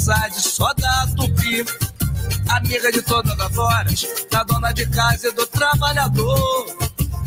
[0.00, 1.64] amizade só da Tupi.
[2.48, 6.66] Amiga de todas as horas, da dona de casa e do trabalhador.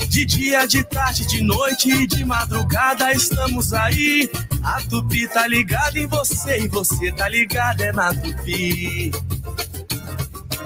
[0.09, 4.29] De dia, de tarde, de noite e de madrugada estamos aí.
[4.63, 9.11] A Tupi tá ligada em você e você tá ligada é na Tupi.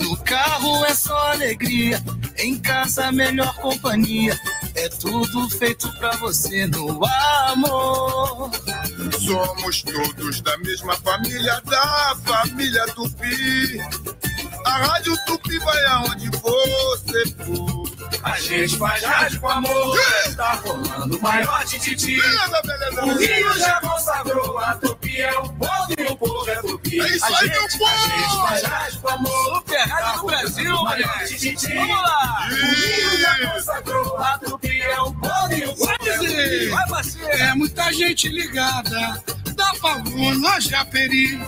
[0.01, 2.01] No carro é só alegria,
[2.37, 4.39] em casa melhor companhia.
[4.77, 7.03] É tudo feito pra você no
[7.47, 8.51] amor.
[9.19, 13.79] Somos todos da mesma família, da família Tupi.
[14.67, 17.87] A Rádio Tupi vai aonde você for.
[18.21, 19.97] A gente faz rádio com amor.
[20.35, 22.19] Tá rolando o maior tititi.
[22.19, 23.17] Beleza, beleza, O.
[23.17, 24.57] Rio já consagrou.
[24.59, 26.99] A Tupi é o povo e o povo é Tupi.
[26.99, 27.85] É isso a aí, gente, meu povo!
[27.85, 29.55] A gente faz rádio com amor.
[29.55, 31.55] Super Rádio do Brasil, moleque.
[31.73, 32.47] Vamos lá.
[32.49, 34.17] O Rio já consagrou.
[34.17, 36.69] A Tupi é o povo e o povo é Tupi.
[36.69, 37.29] Vai, parceiro.
[37.29, 39.23] É muita gente ligada,
[39.55, 41.39] da Pavuna, Japeri.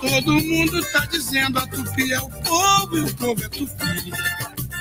[0.00, 4.12] Todo mundo tá dizendo a Tupi é o povo e o povo é Tupi.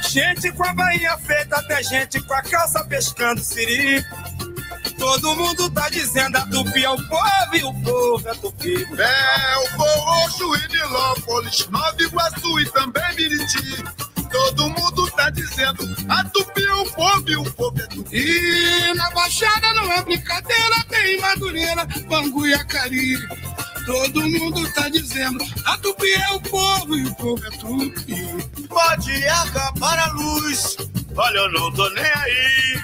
[0.09, 4.03] Gente com a bainha feita, até gente com a calça pescando siri.
[4.97, 8.87] Todo mundo tá dizendo a Tupi é o povo e o povo é Tupi.
[8.97, 13.83] É o Borocho e Nilópolis, Nova Iguaçu e também Miriti.
[14.31, 18.17] Todo mundo tá dizendo a Tupi é o povo e o povo é Tupi.
[18.17, 23.17] E na Baixada não é brincadeira, tem Madureira, Bangu e Acari.
[23.89, 28.67] Todo mundo tá dizendo a Tupi é o povo e o povo é Tupi.
[28.67, 30.77] Pode acabar a luz,
[31.15, 32.79] olha, eu não tô nem aí.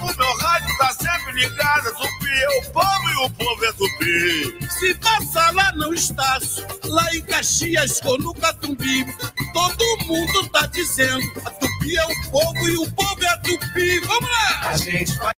[0.00, 4.68] O meu rádio tá sempre ligado, Tupi é o povo e o povo é Tupi.
[4.68, 9.06] Se passar lá no Estácio, lá em Caxias ou no Catumbi,
[9.52, 14.00] todo mundo tá dizendo a Tupi é o povo e o povo é a Tupi.
[14.00, 14.60] Vamos lá!
[14.64, 15.32] A gente vai.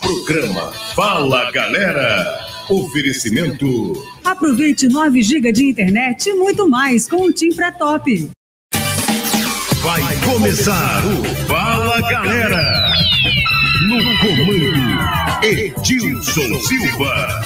[0.00, 2.53] Programa Fala Galera.
[2.68, 3.92] Oferecimento
[4.24, 8.30] Aproveite 9 GB de internet e muito mais com o Tim Pré Top.
[9.82, 12.88] vai começar o Fala Galera.
[13.86, 17.44] No comando Edilson Silva.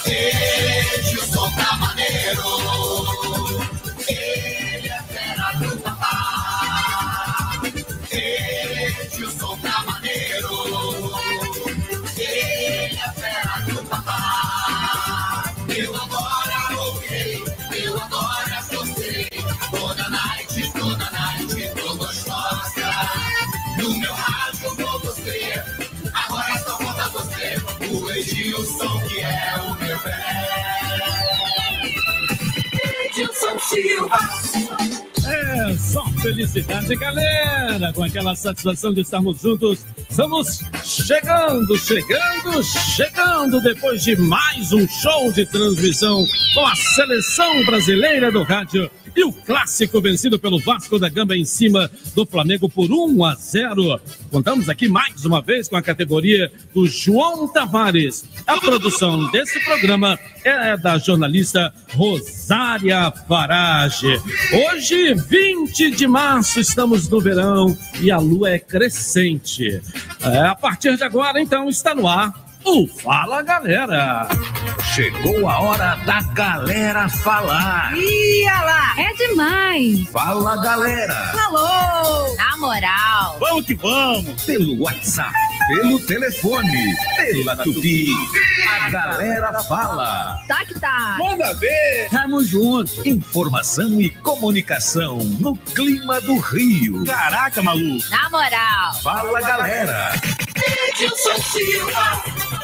[28.59, 30.15] Edilson que é o meu bem.
[33.07, 34.19] Edilson Silva.
[35.29, 37.93] É só felicidade, galera!
[37.93, 45.31] Com aquela satisfação de estarmos juntos, estamos chegando, chegando, chegando depois de mais um show
[45.31, 46.25] de transmissão
[46.55, 51.45] com a seleção brasileira do rádio e o clássico vencido pelo Vasco da Gama em
[51.45, 54.01] cima do Flamengo por 1 a 0.
[54.31, 58.25] Contamos aqui mais uma vez com a categoria do João Tavares.
[58.47, 64.21] A produção desse programa é da jornalista Rosária Farage.
[64.53, 69.81] Hoje, 20 de março, estamos no verão e a lua é crescente.
[70.21, 74.29] É, a partir de agora, então, está no ar o Fala Galera.
[74.95, 77.97] Chegou a hora da galera falar.
[77.97, 80.07] Ia lá, é demais.
[80.11, 81.15] Fala Galera.
[81.33, 82.37] Falou.
[82.37, 83.39] Na moral.
[83.41, 84.45] Vamos que vamos!
[84.45, 85.33] Pelo WhatsApp,
[85.69, 88.09] pelo telefone, pela Tupi.
[88.69, 90.39] A galera fala.
[90.47, 91.17] Tá que tá.
[91.19, 92.09] Manda ver!
[92.11, 93.09] Tamo junto.
[93.09, 97.05] Informação e comunicação no clima do Rio.
[97.07, 98.11] Caraca, maluco!
[98.11, 98.95] Na moral.
[99.03, 100.13] Fala galera.
[100.89, 102.58] Edilson Silva.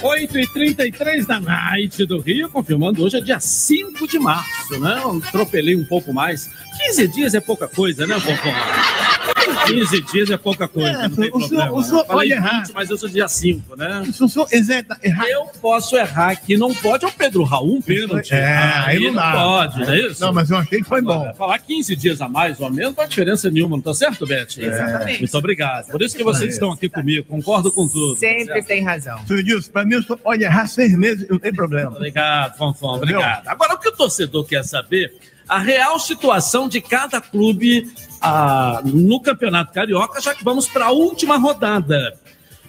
[0.00, 4.98] 8h33 da Night do Rio, confirmando hoje é dia 5 de março, né?
[5.02, 6.50] Eu atropelei um pouco mais.
[6.78, 8.52] 15 dias é pouca coisa, né, Fofão?
[9.66, 11.72] 15 dias é pouca coisa, É, não tem o senhor- problema.
[11.72, 12.62] o senhor Eu Falei pode errar.
[12.64, 14.02] 20, mas eu sou dia 5, né?
[14.12, 14.48] Se o senhor
[14.86, 15.26] tá errado.
[15.28, 17.04] Eu posso errar aqui, não pode.
[17.04, 18.32] É o Pedro Raul, um pênalti.
[18.34, 18.56] É,
[18.86, 19.32] aí não dá.
[19.32, 20.20] pode, não é isso?
[20.20, 21.32] Não, mas eu achei que foi bom.
[21.34, 24.26] Falar 15 dias a mais ou a menos não faz diferença nenhuma, não tá certo,
[24.26, 24.46] Beth?
[24.58, 25.20] Exatamente.
[25.20, 25.86] Muito obrigado.
[25.90, 28.14] Por isso que vocês estão aqui comigo, concordo com tudo.
[28.14, 28.66] tá Sempre certo?
[28.66, 29.26] tem razão.
[29.26, 31.90] Senhor Edilson, pra mim, o senhor pode errar seis meses, não tem problema.
[31.90, 33.46] Obrigado, Fonfon, obrigado.
[33.48, 35.12] Agora, o que o torcedor quer saber,
[35.48, 37.90] a real situação de cada clube
[38.84, 42.18] no Campeonato Carioca, já que vamos para a última rodada.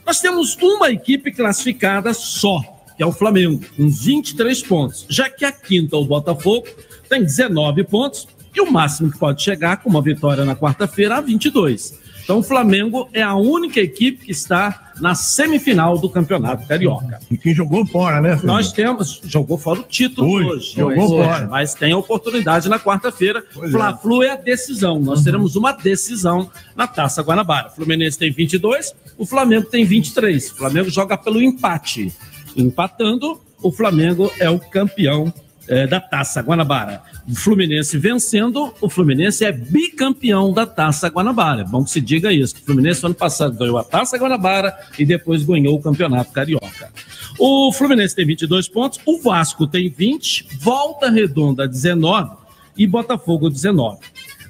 [0.06, 2.59] Nós temos uma equipe classificada só,
[2.98, 6.68] que é o Flamengo, com 23 pontos, já que a quinta, o Botafogo,
[7.09, 11.21] tem 19 pontos e o máximo que pode chegar com uma vitória na quarta-feira a
[11.21, 12.00] 22.
[12.31, 17.19] Então o Flamengo é a única equipe que está na semifinal do Campeonato Carioca.
[17.30, 18.38] E quem jogou fora, né?
[18.38, 18.45] Fernando?
[18.45, 21.48] Nós temos, jogou fora o título Hoje, hoje, jogou hoje, fora.
[21.48, 23.44] mas tem a oportunidade na quarta-feira.
[23.54, 23.74] Pois é.
[23.74, 24.30] Fla-Flu é.
[24.30, 24.98] a decisão.
[25.01, 27.68] Nós teremos uma decisão na Taça Guanabara.
[27.68, 30.51] O Fluminense tem 22, o Flamengo tem 23.
[30.51, 32.13] O Flamengo joga pelo empate.
[32.56, 35.33] Empatando, o Flamengo é o campeão
[35.71, 37.01] eh, da Taça Guanabara.
[37.27, 41.62] O Fluminense vencendo, o Fluminense é bicampeão da Taça Guanabara.
[41.62, 42.56] É bom que se diga isso.
[42.57, 46.91] O Fluminense, ano passado, ganhou a Taça Guanabara e depois ganhou o Campeonato Carioca.
[47.39, 52.35] O Fluminense tem 22 pontos, o Vasco tem 20, Volta Redonda 19
[52.75, 54.00] e Botafogo 19.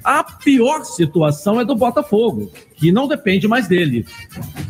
[0.04, 4.06] A pior situação é do Botafogo, que não depende mais dele.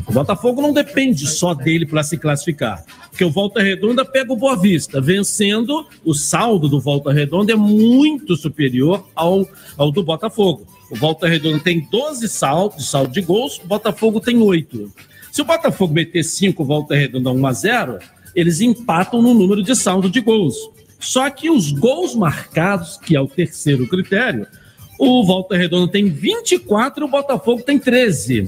[0.07, 2.83] O Botafogo não depende só dele para se classificar.
[3.09, 7.55] Porque o Volta Redonda pega o Boa Vista, vencendo, o saldo do Volta Redonda é
[7.55, 9.47] muito superior ao,
[9.77, 10.65] ao do Botafogo.
[10.89, 14.91] O Volta Redonda tem 12 saldos, saldo de gols, o Botafogo tem 8.
[15.31, 17.99] Se o Botafogo meter 5, Volta Redonda 1 a 0,
[18.35, 20.55] eles empatam no número de saldo de gols.
[20.99, 24.45] Só que os gols marcados, que é o terceiro critério,
[25.03, 28.47] o Volta Redonda tem 24 e o Botafogo tem 13.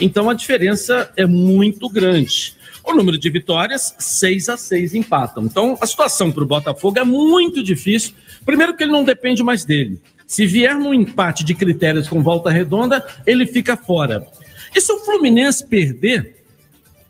[0.00, 2.54] Então a diferença é muito grande.
[2.84, 5.44] O número de vitórias, 6 a 6 empatam.
[5.44, 8.14] Então a situação para o Botafogo é muito difícil.
[8.46, 10.00] Primeiro, que ele não depende mais dele.
[10.28, 14.24] Se vier num empate de critérios com volta redonda, ele fica fora.
[14.72, 16.36] E se o Fluminense perder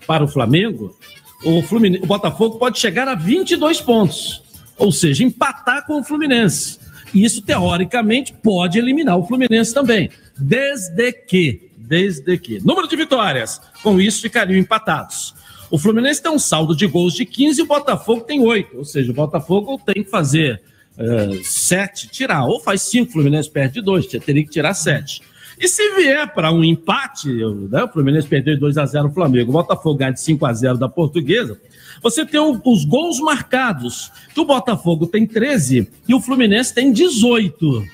[0.07, 0.97] para o Flamengo,
[1.45, 4.43] o, Fluminense, o Botafogo pode chegar a 22 pontos.
[4.79, 6.81] Ou seja, empatar com o Fluminense.
[7.15, 10.11] Isso, teoricamente, pode eliminar o Fluminense também.
[10.39, 12.61] Desde que, desde que.
[12.65, 13.61] Número de vitórias.
[13.83, 15.35] Com isso, ficariam empatados.
[15.71, 18.77] O Fluminense tem um saldo de gols de 15 e o Botafogo tem 8.
[18.77, 20.61] Ou seja, o Botafogo tem que fazer
[20.99, 22.45] uh, 7, tirar.
[22.45, 25.23] Ou faz 5, o Fluminense perde 2, teria que tirar 7.
[25.61, 27.29] E se vier para um empate,
[27.71, 30.47] né, o Fluminense perdeu de 2 a 0 o Flamengo, o Botafogo ganha de 5
[30.47, 31.61] a 0 da Portuguesa,
[32.03, 37.85] você tem os gols marcados, que o Botafogo tem 13 e o Fluminense tem 18.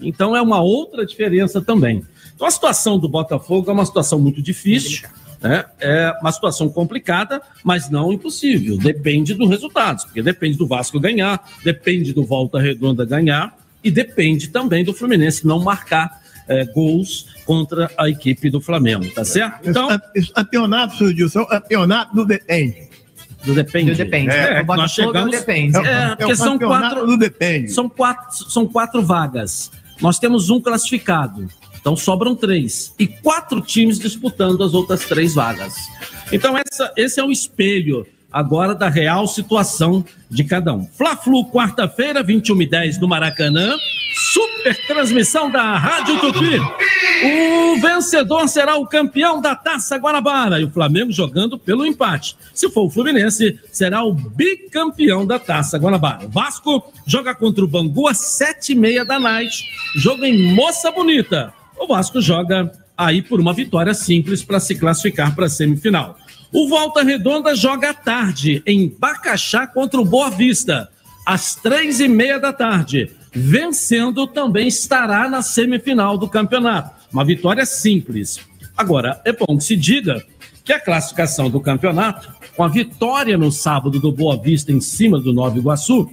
[0.00, 2.04] Então é uma outra diferença também.
[2.34, 5.08] Então a situação do Botafogo é uma situação muito difícil,
[5.40, 5.64] né?
[5.80, 8.76] é uma situação complicada, mas não impossível.
[8.76, 14.48] Depende dos resultados, porque depende do Vasco ganhar, depende do Volta Redonda ganhar e depende
[14.48, 19.68] também do Fluminense não marcar é, gols contra a equipe do Flamengo, tá certo?
[19.68, 22.91] Então, esse, campeonato, senhor Dilson, é campeonato do depende.
[23.44, 23.90] Do depende.
[23.90, 24.30] Do depende.
[24.30, 25.76] É, o Botafogo nós chegamos- depende.
[25.78, 27.72] É, porque são quatro, do depende.
[27.72, 29.70] são quatro, são quatro vagas.
[30.00, 31.48] Nós temos um classificado.
[31.80, 32.94] Então sobram três.
[32.98, 35.74] E quatro times disputando as outras três vagas.
[36.30, 40.86] Então essa, esse é o espelho agora da real situação de cada um.
[40.96, 43.76] Fla-Flu, quarta-feira, 21 e 10 no Maracanã.
[44.32, 46.60] Super transmissão da Rádio Tupi.
[47.24, 52.36] O vencedor será o campeão da Taça Guanabara e o Flamengo jogando pelo empate.
[52.52, 56.26] Se for o Fluminense, será o bicampeão da Taça Guanabara.
[56.26, 59.64] O Vasco joga contra o Bangu às sete e meia da noite.
[59.94, 61.52] Jogo em Moça Bonita.
[61.78, 66.18] O Vasco joga aí por uma vitória simples para se classificar para a semifinal.
[66.52, 70.90] O Volta Redonda joga à tarde em Bacaxá contra o Boa Vista,
[71.24, 73.10] às três e meia da tarde.
[73.34, 76.90] Vencendo também estará na semifinal do campeonato.
[77.12, 78.38] Uma vitória simples.
[78.76, 80.22] Agora, é bom que se diga
[80.64, 85.18] que a classificação do campeonato, com a vitória no sábado do Boa Vista em cima
[85.18, 86.10] do Nova Iguaçu,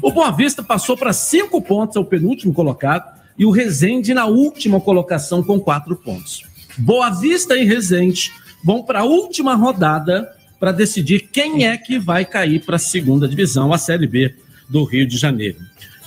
[0.00, 4.26] o Boa Vista passou para cinco pontos, é o penúltimo colocado, e o Resende na
[4.26, 6.42] última colocação com quatro pontos.
[6.78, 8.32] Boa Vista e Resende
[8.64, 13.26] vão para a última rodada para decidir quem é que vai cair para a segunda
[13.26, 14.34] divisão, a Série B
[14.68, 15.58] do Rio de Janeiro.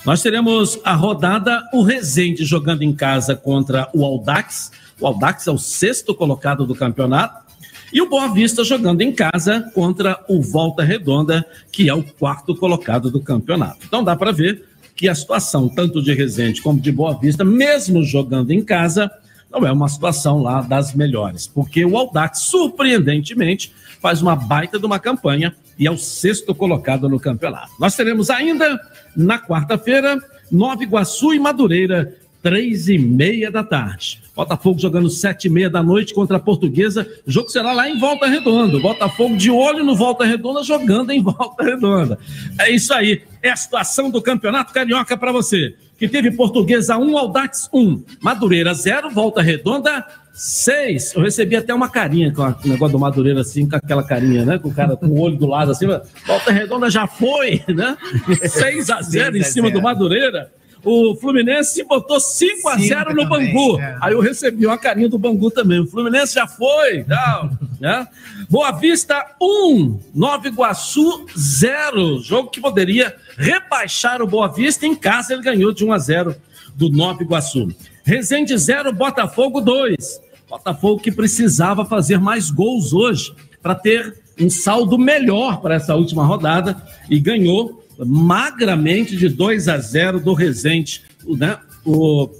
[0.04, 4.70] Nós teremos a rodada, o Resende jogando em casa contra o Aldax.
[5.00, 7.42] O Aldax é o sexto colocado do campeonato.
[7.90, 12.54] E o Boa Vista jogando em casa contra o Volta Redonda, que é o quarto
[12.54, 13.78] colocado do campeonato.
[13.86, 18.04] Então dá para ver que a situação, tanto de Resende como de Boa Vista, mesmo
[18.04, 19.10] jogando em casa,
[19.50, 24.84] não é uma situação lá das melhores, porque o Aldax, surpreendentemente, faz uma baita de
[24.84, 27.72] uma campanha e é o sexto colocado no campeonato.
[27.78, 28.78] Nós teremos ainda,
[29.16, 30.18] na quarta-feira,
[30.50, 34.22] Nova Iguaçu e Madureira, três e meia da tarde.
[34.36, 37.08] Botafogo jogando sete e meia da noite contra a Portuguesa.
[37.26, 38.78] O jogo será lá em Volta Redonda.
[38.80, 42.18] Botafogo de olho no Volta Redonda, jogando em Volta Redonda.
[42.58, 43.22] É isso aí.
[43.42, 45.74] É a situação do Campeonato Carioca para você.
[45.98, 51.14] Que teve Portuguesa 1, Aldax 1, Madureira 0, Volta Redonda 6.
[51.14, 54.58] Eu recebi até uma carinha com o negócio do Madureira assim, com aquela carinha, né?
[54.58, 55.86] Com o cara com o olho do lado assim.
[56.26, 57.96] Volta Redonda já foi, né?
[58.42, 60.50] 6 a 0 em cima do Madureira.
[60.84, 63.80] O Fluminense botou 5 a 0 no também, Bangu.
[63.80, 63.96] é.
[64.00, 65.80] Aí eu recebi uma carinha do Bangu também.
[65.80, 67.50] O Fluminense já foi, tal,
[67.80, 68.06] né?
[68.50, 72.22] Boa Vista 1, Nova Iguaçu 0.
[72.22, 76.36] Jogo que poderia rebaixar o Boa Vista em casa, ele ganhou de 1 a 0
[76.74, 77.68] do Nova Iguaçu.
[78.04, 80.20] Resende 0, Botafogo 2.
[80.48, 86.24] Botafogo que precisava fazer mais gols hoje para ter um saldo melhor para essa última
[86.24, 86.76] rodada
[87.08, 91.58] e ganhou magramente de 2 a 0 do Resende, o, né?
[91.84, 92.30] O,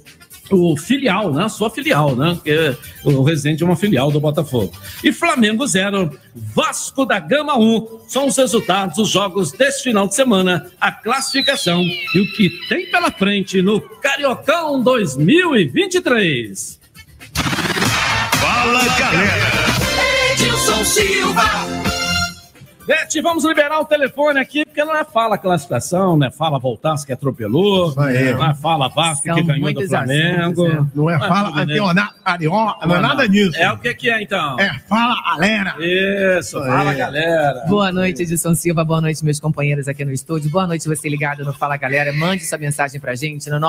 [0.51, 1.47] o filial, né?
[1.49, 2.35] Sua filial, né?
[2.35, 4.71] Porque o Resende é uma filial do Botafogo.
[5.03, 7.99] E Flamengo 0, Vasco da Gama 1.
[8.07, 12.89] São os resultados dos jogos deste final de semana, a classificação e o que tem
[12.91, 16.79] pela frente no Cariocão 2023.
[18.39, 19.65] Fala galera.
[20.31, 21.84] Edilson Silva.
[22.85, 26.95] Bete, vamos liberar o telefone aqui, porque não é fala classificação, não é fala voltar
[27.03, 28.31] que atropelou, Isso aí.
[28.33, 30.67] não é fala Vasco São que ganhou do Flamengo.
[30.67, 33.57] assuntos, Não é fala campeonato carioca, não é nada disso.
[33.57, 34.59] É o que, que é então?
[34.59, 35.75] É fala galera.
[35.79, 36.95] Isso, fala É.
[36.95, 37.63] galera.
[37.67, 38.85] Boa noite, Edson Silva.
[38.85, 40.51] Boa noite, meus companheiros aqui no estúdio.
[40.51, 42.13] Boa noite, você ligado no Fala Galera.
[42.13, 43.59] Mande sua mensagem pra gente no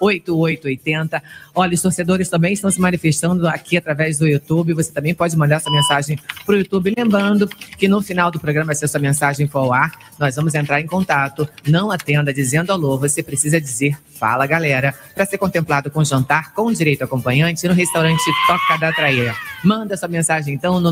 [0.00, 1.20] 98018-8880.
[1.54, 4.72] Olha, os torcedores também estão se manifestando aqui através do YouTube.
[4.74, 6.94] Você também pode mandar sua mensagem pro YouTube.
[6.96, 10.54] Lembrando que no final do programa, se a sua mensagem for ao ar, nós vamos
[10.54, 11.48] entrar em contato.
[11.66, 16.72] Não atenda dizendo alô, você precisa dizer Fala Galera, para ser contemplado com jantar com
[16.72, 19.34] direito acompanhante no restaurante Toca da Traia.
[19.62, 20.90] Manda sua mensagem então no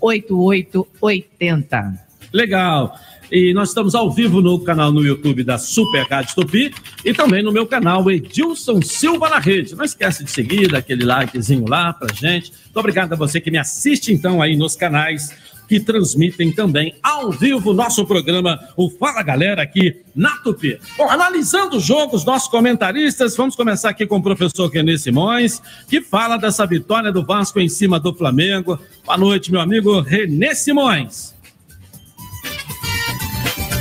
[0.00, 1.98] 98018-8880.
[2.32, 2.98] Legal.
[3.34, 7.42] E nós estamos ao vivo no canal no YouTube da Super Rádio Tupi e também
[7.42, 9.74] no meu canal Edilson Silva na Rede.
[9.74, 12.52] Não esquece de seguir, dar aquele likezinho lá pra gente.
[12.64, 15.34] Muito obrigado a você que me assiste então aí nos canais
[15.66, 20.78] que transmitem também ao vivo nosso programa, o Fala Galera, aqui na Tupi.
[20.98, 26.02] Bom, analisando os jogos, nossos comentaristas, vamos começar aqui com o professor René Simões, que
[26.02, 28.78] fala dessa vitória do Vasco em cima do Flamengo.
[29.06, 31.32] Boa noite, meu amigo René Simões.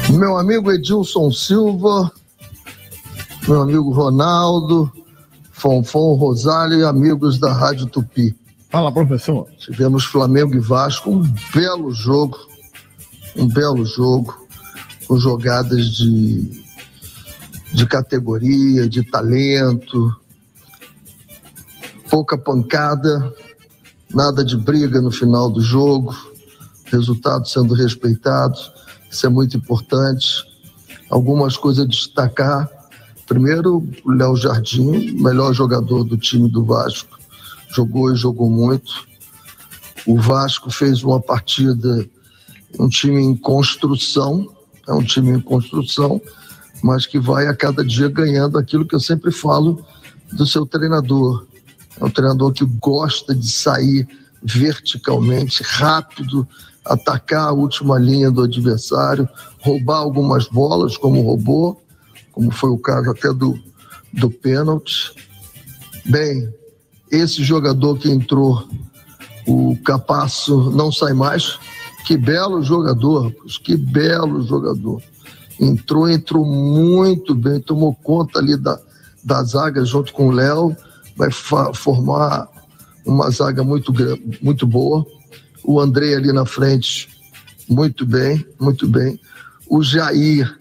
[0.09, 2.11] Meu amigo Edilson Silva,
[3.47, 4.91] meu amigo Ronaldo,
[5.51, 8.35] Fonfon Rosário e amigos da Rádio Tupi.
[8.69, 9.47] Fala, professor.
[9.57, 12.37] Tivemos Flamengo e Vasco, um belo jogo,
[13.35, 14.47] um belo jogo,
[15.07, 16.63] com jogadas de,
[17.73, 20.15] de categoria, de talento,
[22.09, 23.33] pouca pancada,
[24.13, 26.15] nada de briga no final do jogo,
[26.85, 28.57] resultado sendo respeitado,
[29.11, 30.45] isso é muito importante.
[31.09, 32.69] Algumas coisas a destacar.
[33.27, 37.19] Primeiro, o Léo Jardim, melhor jogador do time do Vasco,
[37.75, 39.05] jogou e jogou muito.
[40.07, 42.07] O Vasco fez uma partida,
[42.79, 44.47] um time em construção,
[44.87, 46.21] é um time em construção,
[46.81, 49.85] mas que vai a cada dia ganhando aquilo que eu sempre falo
[50.31, 51.45] do seu treinador.
[51.99, 54.07] É um treinador que gosta de sair
[54.41, 56.47] verticalmente, rápido,
[56.85, 59.27] atacar a última linha do adversário,
[59.59, 61.81] roubar algumas bolas, como roubou,
[62.31, 63.57] como foi o caso até do,
[64.13, 65.13] do pênalti.
[66.05, 66.51] Bem,
[67.11, 68.67] esse jogador que entrou,
[69.47, 71.59] o Capasso, não sai mais.
[72.05, 73.31] Que belo jogador,
[73.63, 75.01] que belo jogador.
[75.59, 78.79] Entrou, entrou muito bem, tomou conta ali da,
[79.23, 80.75] da zaga junto com o Léo,
[81.15, 82.47] vai formar
[83.05, 83.93] uma zaga muito,
[84.41, 85.05] muito boa.
[85.63, 87.09] O André ali na frente,
[87.69, 89.19] muito bem, muito bem.
[89.69, 90.57] O Jair,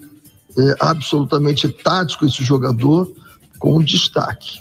[0.59, 3.11] é absolutamente tático esse jogador,
[3.59, 4.59] com destaque.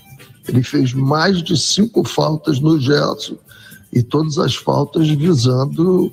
[0.47, 3.37] Ele fez mais de cinco faltas no Gerson
[3.91, 6.11] e todas as faltas visando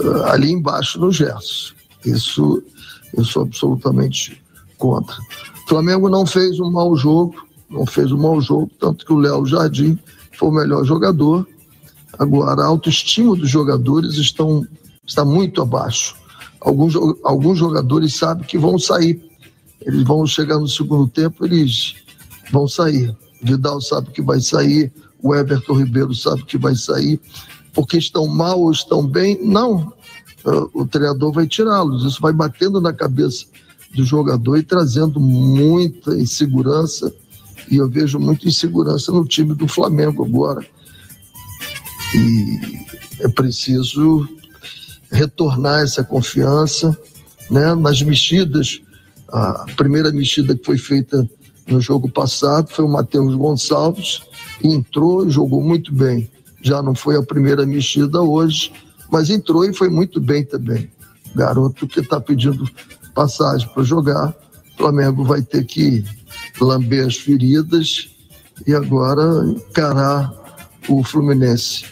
[0.00, 1.74] eh, ali embaixo no Gerson.
[2.04, 2.62] Isso
[3.16, 4.42] eu sou absolutamente
[4.78, 5.16] contra.
[5.64, 7.34] O Flamengo não fez um mau jogo,
[7.68, 9.98] não fez um mau jogo, tanto que o Léo Jardim
[10.36, 11.46] foi o melhor jogador.
[12.20, 14.62] Agora, a autoestima dos jogadores estão,
[15.06, 16.14] está muito abaixo.
[16.60, 19.18] Alguns, alguns jogadores sabem que vão sair.
[19.80, 21.94] Eles vão chegar no segundo tempo, eles
[22.52, 23.16] vão sair.
[23.42, 27.18] Vidal sabe que vai sair, o Everton Ribeiro sabe que vai sair.
[27.72, 29.42] Porque estão mal ou estão bem?
[29.42, 29.90] Não.
[30.44, 32.04] Ah, O treinador vai tirá-los.
[32.04, 33.46] Isso vai batendo na cabeça
[33.94, 37.10] do jogador e trazendo muita insegurança.
[37.70, 40.66] E eu vejo muita insegurança no time do Flamengo agora.
[42.14, 42.86] E
[43.20, 44.28] é preciso
[45.10, 46.96] retornar essa confiança
[47.50, 47.74] né?
[47.74, 48.80] nas mexidas.
[49.28, 51.28] A primeira mexida que foi feita
[51.66, 54.22] no jogo passado foi o Matheus Gonçalves,
[54.62, 56.28] entrou e jogou muito bem.
[56.62, 58.72] Já não foi a primeira mexida hoje,
[59.10, 60.90] mas entrou e foi muito bem também.
[61.34, 62.68] Garoto que está pedindo
[63.14, 64.34] passagem para jogar
[64.80, 66.02] Flamengo vai ter que
[66.58, 68.08] lamber as feridas
[68.66, 70.32] e agora encarar
[70.88, 71.84] o Fluminense.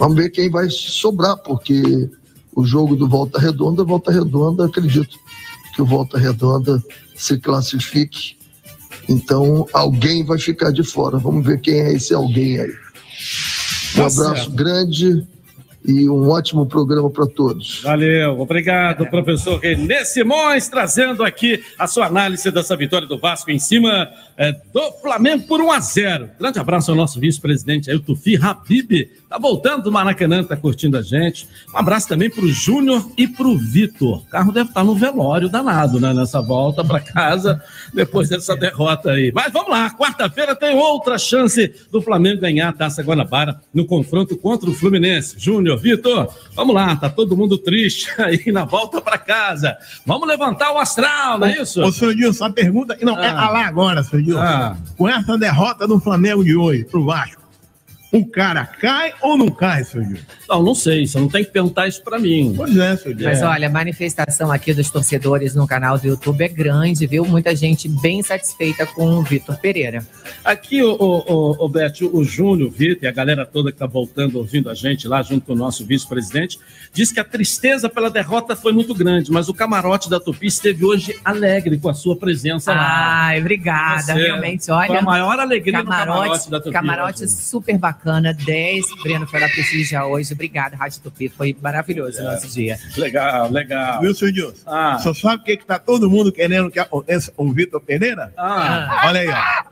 [0.00, 2.08] Vamos ver quem vai sobrar, porque
[2.56, 5.18] o jogo do Volta Redonda, Volta Redonda, acredito
[5.74, 6.82] que o Volta Redonda
[7.14, 8.34] se classifique.
[9.06, 11.18] Então, alguém vai ficar de fora.
[11.18, 12.70] Vamos ver quem é esse alguém aí.
[13.94, 15.22] Um Tá abraço grande
[15.84, 17.82] e um ótimo programa para todos.
[17.82, 23.58] Valeu, obrigado, professor Renê Simões, trazendo aqui a sua análise dessa vitória do Vasco em
[23.58, 24.08] cima
[24.40, 28.36] eh, do Flamengo por 1 a 0 Grande abraço ao nosso vice-presidente aí, o Tufi
[28.36, 31.46] Habib, tá voltando do Maracanã, tá curtindo a gente.
[31.74, 34.18] Um abraço também pro Júnior e pro Vitor.
[34.22, 39.10] O carro deve estar no velório danado, né, nessa volta para casa, depois dessa derrota
[39.12, 39.30] aí.
[39.34, 44.36] Mas vamos lá, quarta-feira tem outra chance do Flamengo ganhar a Taça Guanabara no confronto
[44.38, 45.34] contra o Fluminense.
[45.38, 49.76] Júnior, Vitor, vamos lá, tá todo mundo triste aí na volta para casa.
[50.06, 51.82] Vamos levantar o astral, não é isso?
[51.82, 52.96] Ô, senhor Dilson, a pergunta.
[53.02, 53.50] Não, é Ah.
[53.50, 54.76] lá agora, senhor Ah.
[54.96, 57.39] Com essa derrota do Flamengo de hoje pro Vasco,
[58.12, 60.18] o cara cai ou não cai, senhor?
[60.48, 62.54] Não, não sei, você não tem que perguntar isso para mim.
[62.56, 63.30] Pois é, senhor Dilson.
[63.30, 67.24] Mas olha, a manifestação aqui dos torcedores no canal do YouTube é grande, viu?
[67.24, 70.04] Muita gente bem satisfeita com o Vitor Pereira.
[70.44, 73.76] Aqui, o, o, o, o Beth, o Júnior, o Vitor e a galera toda que
[73.76, 76.58] está voltando ouvindo a gente lá, junto com o nosso vice-presidente,
[76.92, 80.84] diz que a tristeza pela derrota foi muito grande, mas o camarote da Tupi esteve
[80.84, 83.26] hoje alegre com a sua presença lá.
[83.26, 84.02] Ai, obrigada.
[84.02, 84.98] Você Realmente, foi olha.
[84.98, 87.32] a maior alegria do camarote, camarote da Tupi Camarote hoje.
[87.32, 88.86] super bacana, 10.
[89.02, 90.32] Breno foi lá prestigiar hoje.
[90.32, 91.28] Obrigada, Rádio Tupi.
[91.28, 92.78] Foi maravilhoso o nosso dia.
[92.96, 94.00] Legal, legal.
[94.00, 94.54] Viu, senhor?
[94.66, 94.98] Ah.
[94.98, 98.32] Só sabe o que, que tá todo mundo querendo que aconteça com o Vitor Pereira?
[98.36, 99.02] Ah.
[99.06, 99.70] Olha aí, ó.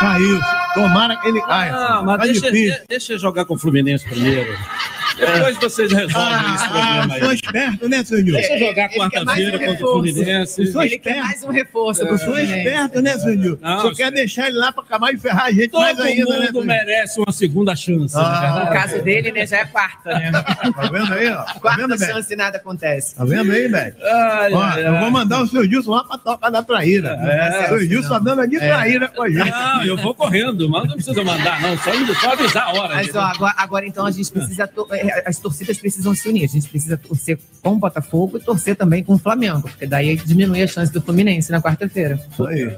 [0.00, 0.40] Caiu.
[0.74, 1.74] Tomara que ele caia.
[1.74, 2.84] Ah, mas tá deixa, difícil.
[2.88, 4.58] deixa eu jogar com o Fluminense primeiro.
[5.18, 7.34] Depois vocês resolvem esse Ah, problema ah, sou aí.
[7.36, 8.40] esperto, né, senhor Dilson?
[8.40, 9.92] Deixa eu jogar Ele quer mais quarta-feira um contra o reforço.
[10.14, 10.66] Fluminense.
[10.72, 11.26] Sou Ele quer esperto.
[11.26, 13.14] mais um reforço Eu sou esperto, né?
[13.60, 16.00] Não, Só você- quer deixar ele lá pra acabar de ferrar a gente Todo mais
[16.00, 16.64] ainda, né, mundo senhor?
[16.66, 18.64] merece uma segunda chance, não é Ah.
[18.66, 20.32] No caso dele, né, já é quarta, né?
[20.32, 21.42] Tá vendo aí, ó?
[21.42, 23.14] Tá Quarta chance e nada acontece.
[23.14, 23.70] Tá vendo aí,
[24.52, 27.10] Ó, ai, eu vou mandar o seu Gilson lá pra tocar da traíra.
[27.22, 29.50] É, o seu Gilson tá dando de traíra com a gente.
[29.50, 31.76] Não, eu vou correndo, mas não precisa mandar, não.
[31.78, 32.94] Só, avisar a hora.
[32.94, 34.68] Mas ó, agora, agora, então a gente precisa.
[35.08, 36.44] Eh, As torcidas precisam se unir.
[36.44, 39.62] A gente precisa torcer com o Botafogo e torcer também com o Flamengo.
[39.62, 42.20] Porque daí diminui a chance do Fluminense na quarta-feira.
[42.30, 42.76] Isso aí.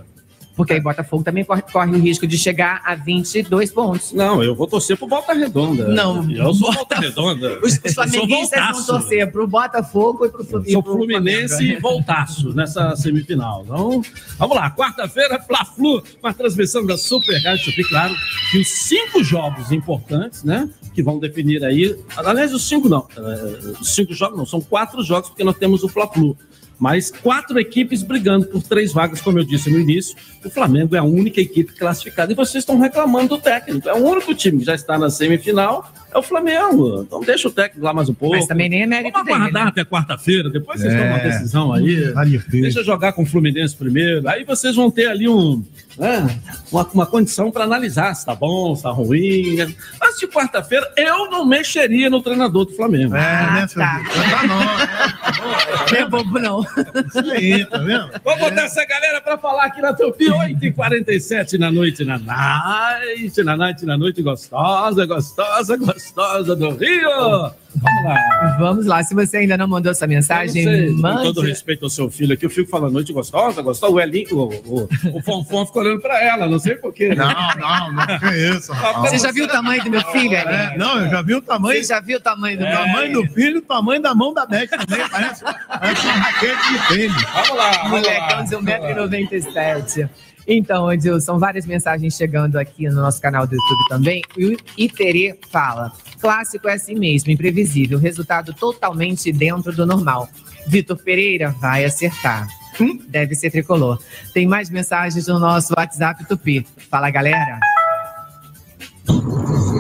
[0.57, 4.13] Porque aí Botafogo também corre, corre o risco de chegar a 22 pontos.
[4.13, 5.89] Não, eu vou torcer pro Volta Redonda.
[5.89, 6.31] Não.
[6.31, 7.59] Eu sou Volta Redonda.
[7.61, 12.55] Os, os flamenguistas vão torcer pro Botafogo e pro, Flu- e Sou Fluminense e voltaço
[12.55, 13.63] nessa semifinal.
[13.65, 14.01] Então,
[14.39, 14.71] vamos lá.
[14.71, 18.15] Quarta-feira, Fla-Flu, com a transmissão da Super Rádio Tupi, claro.
[18.55, 20.69] E os cinco jogos importantes, né?
[20.95, 21.99] Que vão definir aí.
[22.17, 23.07] Aliás, os cinco não.
[23.17, 26.37] eh, Os cinco jogos não, são quatro jogos, porque nós temos o Fla-Flu.
[26.79, 30.17] Mas quatro equipes brigando por três vagas, como eu disse no início.
[30.45, 32.33] O Flamengo é a única equipe classificada.
[32.33, 33.89] E vocês estão reclamando do técnico.
[33.89, 37.03] É o único time que já está na semifinal, é o Flamengo.
[37.07, 38.37] Então deixa o técnico lá mais um pouco.
[38.37, 39.39] Mas também nem é mérito Vamos dele.
[39.39, 39.71] aguardar né?
[39.71, 40.97] até quarta-feira, depois vocês É.
[40.99, 42.13] tomam uma decisão aí.
[42.51, 44.29] Deixa eu jogar com o Fluminense primeiro.
[44.29, 45.65] Aí vocês vão ter ali um,
[45.99, 49.57] né, uma, uma condição para analisar se tá bom, se tá ruim.
[50.01, 53.15] Mas de quarta-feira eu não mexeria no treinador do Flamengo.
[53.15, 54.03] É, né, Ah, tá.
[54.31, 55.91] Tá não.
[55.91, 56.61] Não é bobo, não.
[56.61, 58.11] Isso aí, tá vendo?
[58.25, 63.57] Vou botar essa galera para falar aqui na Tupi, 8h47 na noite, na night, na
[63.57, 67.53] night, na noite gostosa, gostosa, gostosa do Rio.
[67.77, 68.57] Vamos lá.
[68.59, 69.03] Vamos lá.
[69.03, 72.47] Se você ainda não mandou não mensagem, sei, com todo respeito ao seu filho aqui,
[72.47, 73.93] eu fico falando noite gostosa, gostosa.
[73.93, 77.15] O Elinho, o, o, o Fonfon ficou olhando pra ela, não sei porquê.
[77.15, 78.07] Não, não, não.
[78.19, 79.11] Que isso, rapaz.
[79.11, 80.79] Você já viu o tamanho do meu filho, É, Elinho?
[80.79, 81.83] não, eu já vi o tamanho.
[81.83, 84.33] Você já viu o tamanho do O meu tamanho do filho, o tamanho da mão
[84.35, 85.09] da Beth também.
[85.09, 87.23] Parece, parece uma raquete de tênis.
[87.33, 90.09] Vamos lá, Molecão de 1,97m.
[90.47, 94.23] Então, Edilson, várias mensagens chegando aqui no nosso canal do YouTube também.
[94.37, 100.29] E o Iterê fala: clássico é assim mesmo, imprevisível, resultado totalmente dentro do normal.
[100.67, 102.47] Vitor Pereira vai acertar.
[102.81, 103.99] Hum, Deve ser tricolor.
[104.33, 106.67] Tem mais mensagens no nosso WhatsApp Tupi.
[106.91, 107.59] Fala, galera.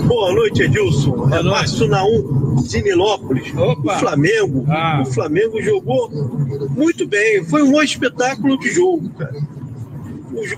[0.07, 1.11] Boa noite, Edilson.
[1.13, 1.49] Boa é noite.
[1.51, 3.53] Márcio Naum, de Nilópolis.
[3.57, 3.97] Opa.
[3.97, 5.03] O Flamengo, Ah.
[5.03, 6.09] o Flamengo jogou
[6.71, 7.45] muito bem.
[7.45, 9.35] Foi um bom espetáculo de jogo, cara.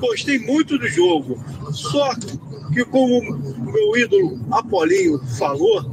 [0.00, 1.42] Gostei muito do jogo.
[1.72, 2.14] Só
[2.72, 3.20] que, como
[3.72, 5.84] meu ídolo Apolinho falou,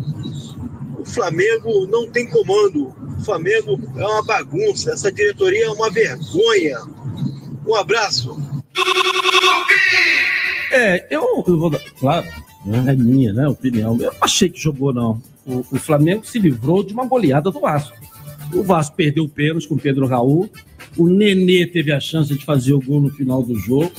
[0.98, 2.94] o Flamengo não tem comando.
[3.20, 4.92] O Flamengo é uma bagunça.
[4.92, 6.80] Essa diretoria é uma vergonha.
[7.66, 8.38] Um abraço.
[10.72, 12.28] É, eu, eu vou dar, claro,
[12.66, 13.98] né, é minha, né, opinião.
[14.02, 15.22] Eu achei que jogou, não.
[15.46, 17.96] o, o Flamengo se livrou de uma goleada do Vasco.
[18.54, 20.50] O Vasco perdeu o pênalti com Pedro Raul.
[20.98, 23.92] O Nenê teve a chance de fazer o gol no final do jogo.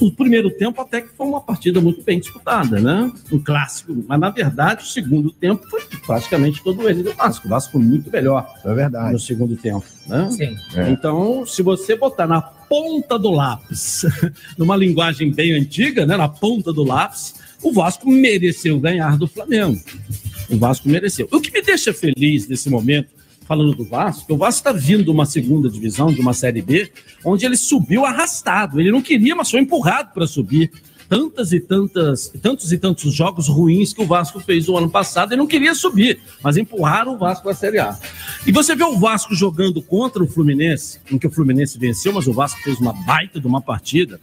[0.00, 3.12] O, primeiro tempo até que foi uma partida muito bem disputada, né?
[3.30, 4.04] Um clássico.
[4.08, 7.46] Mas, na verdade, o segundo tempo foi praticamente todo ele do Vasco.
[7.46, 9.12] O Vasco foi muito melhor É verdade.
[9.12, 10.28] no segundo tempo, né?
[10.32, 10.56] Sim.
[10.74, 10.90] É.
[10.90, 14.04] Então, se você botar na ponta do lápis,
[14.58, 19.80] numa linguagem bem antiga, né, na ponta do lápis, o Vasco mereceu ganhar do Flamengo.
[20.50, 21.28] O Vasco mereceu.
[21.30, 23.10] O que me deixa feliz nesse momento,
[23.48, 26.92] falando do Vasco, o Vasco está vindo de uma segunda divisão, de uma Série B,
[27.24, 28.78] onde ele subiu arrastado.
[28.78, 30.70] Ele não queria, mas foi empurrado para subir.
[31.08, 35.32] Tantas e tantas, tantos e tantos jogos ruins que o Vasco fez no ano passado
[35.32, 37.98] e não queria subir, mas empurraram o Vasco para a Série A.
[38.46, 42.26] E você vê o Vasco jogando contra o Fluminense, em que o Fluminense venceu, mas
[42.26, 44.20] o Vasco fez uma baita de uma partida.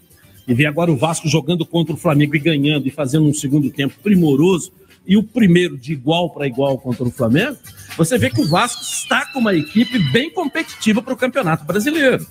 [0.47, 3.71] E vê agora o Vasco jogando contra o Flamengo e ganhando e fazendo um segundo
[3.71, 4.71] tempo primoroso
[5.07, 7.57] e o primeiro de igual para igual contra o Flamengo.
[7.97, 12.25] Você vê que o Vasco está com uma equipe bem competitiva para o Campeonato Brasileiro.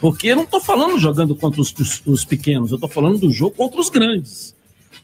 [0.00, 3.30] Porque eu não estou falando jogando contra os, os- os pequenos, eu estou falando do
[3.30, 4.54] jogo contra os grandes.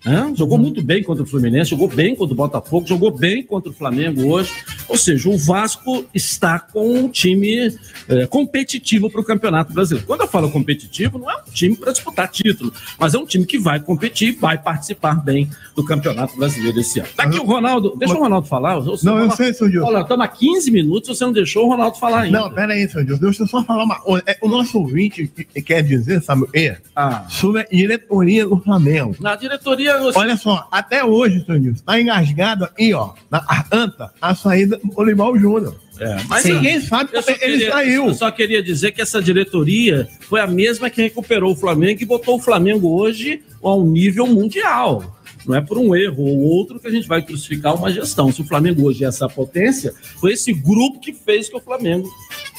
[0.04, 0.32] Né?
[0.36, 3.72] Jogou muito bem contra o Fluminense, jogou bem contra o Botafogo, jogou bem contra o
[3.74, 4.50] Flamengo hoje.
[4.88, 7.74] Ou seja, o Vasco está com um time
[8.08, 10.06] é, competitivo para o Campeonato Brasileiro.
[10.06, 13.46] Quando eu falo competitivo, não é um time para disputar título, mas é um time
[13.46, 17.08] que vai competir, vai participar bem do Campeonato Brasileiro esse ano.
[17.16, 18.74] Tá aqui o Ronaldo, deixa o Ronaldo falar.
[19.02, 19.88] Não, eu fala- sei, seu Gilson.
[19.88, 22.40] Olha, estamos há 15 minutos, você não deixou o Ronaldo falar ainda.
[22.40, 23.18] Não, pera aí, senhor Deus.
[23.18, 24.22] Deixa eu só falar uma coisa.
[24.26, 26.76] É, O nosso ouvinte que- quer dizer, sabe quê?
[26.94, 27.24] Ah.
[27.28, 29.16] Sobre a diretoria do Flamengo.
[29.20, 29.93] Na diretoria.
[30.14, 34.92] Olha só, até hoje, senhor Deus, tá engasgado aí, ó, na anta, a saída do
[35.00, 35.76] Olival Júnior.
[36.00, 38.06] É, Mas ninguém sabe porque só ele queria- saiu.
[38.06, 42.04] Eu só queria dizer que essa diretoria foi a mesma que recuperou o Flamengo e
[42.04, 45.16] botou o Flamengo hoje a um nível mundial.
[45.46, 48.32] Não é por um erro ou outro que a gente vai crucificar uma gestão.
[48.32, 52.08] Se o Flamengo hoje é essa potência, foi esse grupo que fez que o Flamengo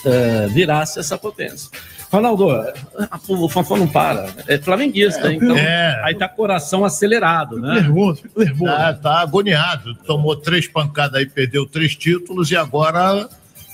[0.06, 1.70] eh, virasse essa potência.
[2.12, 4.30] Ronaldo, ah, o Fafão não para.
[4.48, 5.40] É flamenguista, hein?
[5.42, 6.02] então É.
[6.04, 7.82] aí tá coração acelerado, né?
[7.82, 8.72] Nervoso, nervoso.
[8.72, 9.96] Tá, tá agoniado.
[10.06, 13.28] Tomou três pancadas aí, perdeu três títulos e agora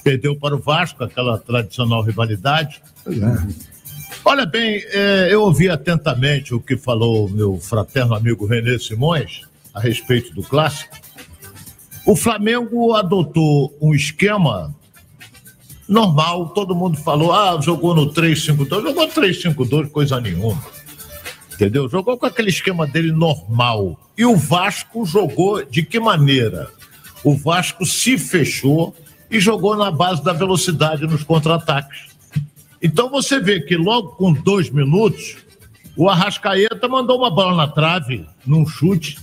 [0.03, 2.81] perdeu para o Vasco, aquela tradicional rivalidade.
[4.23, 9.41] Olha bem, é, eu ouvi atentamente o que falou meu fraterno amigo Renê Simões
[9.73, 10.95] a respeito do clássico.
[12.05, 14.73] O Flamengo adotou um esquema
[15.91, 20.63] normal, todo mundo falou, ah, jogou no 3-5-2, jogou 3-5-2, coisa nenhuma.
[21.53, 21.89] Entendeu?
[21.89, 23.99] Jogou com aquele esquema dele normal.
[24.17, 26.69] E o Vasco jogou de que maneira?
[27.25, 28.95] O Vasco se fechou
[29.29, 32.09] e jogou na base da velocidade nos contra-ataques.
[32.81, 35.35] Então você vê que logo com dois minutos,
[35.97, 39.19] o Arrascaeta mandou uma bola na trave, num chute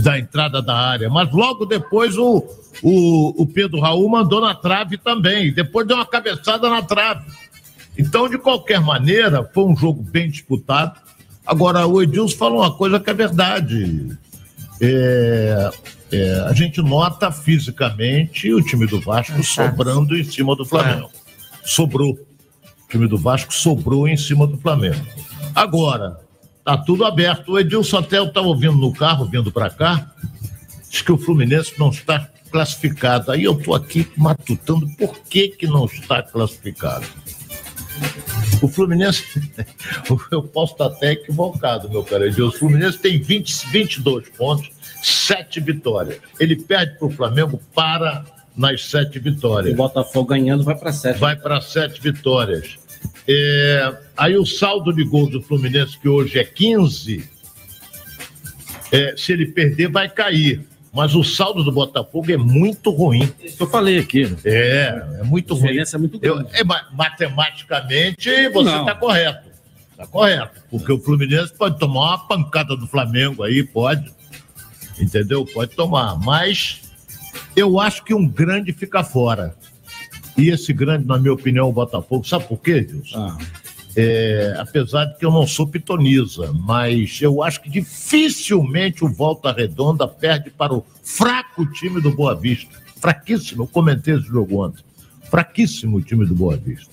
[0.00, 1.10] da entrada da área.
[1.10, 2.44] Mas logo depois o,
[2.82, 5.52] o, o Pedro Raul mandou na trave também.
[5.52, 7.24] Depois deu uma cabeçada na trave.
[7.98, 10.98] Então, de qualquer maneira, foi um jogo bem disputado.
[11.44, 14.16] Agora, o Edilson falou uma coisa que é verdade.
[14.80, 15.70] É,
[16.10, 21.10] é, a gente nota fisicamente o time do Vasco sobrando em cima do Flamengo.
[21.64, 22.12] Sobrou.
[22.12, 25.04] O time do Vasco sobrou em cima do Flamengo.
[25.54, 26.21] Agora,
[26.64, 27.52] tá tudo aberto.
[27.52, 30.10] O Edilson até eu estava ouvindo no carro, vindo para cá,
[30.90, 33.32] diz que o Fluminense não está classificado.
[33.32, 37.06] Aí eu estou aqui matutando por que, que não está classificado.
[38.60, 39.24] O Fluminense,
[40.30, 42.56] eu posso estar até equivocado, meu caro Edilson.
[42.56, 44.70] O Fluminense tem 20, 22 pontos,
[45.02, 46.20] 7 vitórias.
[46.38, 48.24] Ele perde para o Flamengo para
[48.56, 49.74] nas 7 vitórias.
[49.74, 51.18] O Botafogo ganhando vai para 7.
[51.18, 52.78] Vai para 7 vitórias.
[53.28, 57.28] É, aí o saldo de gols do Fluminense, que hoje é 15,
[58.90, 60.66] é, se ele perder, vai cair.
[60.94, 63.32] Mas o saldo do Botafogo é muito ruim.
[63.42, 64.26] Isso eu falei aqui.
[64.26, 64.36] né?
[64.44, 65.66] É, é muito A ruim.
[65.68, 66.50] diferença é muito Eu- grande.
[66.52, 69.48] é, ma- matematicamente, você está correto.
[69.92, 70.60] Está correto.
[70.70, 74.12] Porque o Fluminense pode tomar uma pancada do Flamengo aí, pode.
[75.00, 75.46] Entendeu?
[75.46, 76.18] Pode tomar.
[76.18, 76.82] Mas
[77.56, 79.54] eu acho que um grande fica fora.
[80.36, 82.26] E esse grande, na minha opinião, o Botafogo.
[82.26, 83.36] Sabe por quê, Dilson?
[83.94, 89.52] É, apesar de que eu não sou pitoniza, mas eu acho que dificilmente o Volta
[89.52, 92.80] Redonda perde para o fraco time do Boa Vista.
[92.96, 94.82] Fraquíssimo, eu comentei esse jogo ontem.
[95.30, 96.90] Fraquíssimo o time do Boa Vista.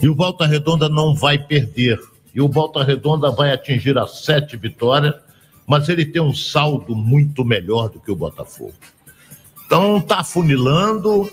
[0.00, 2.00] E o Volta Redonda não vai perder.
[2.34, 5.14] E o Volta Redonda vai atingir as sete vitórias,
[5.66, 8.74] mas ele tem um saldo muito melhor do que o Botafogo.
[9.66, 11.28] Então tá afunilando.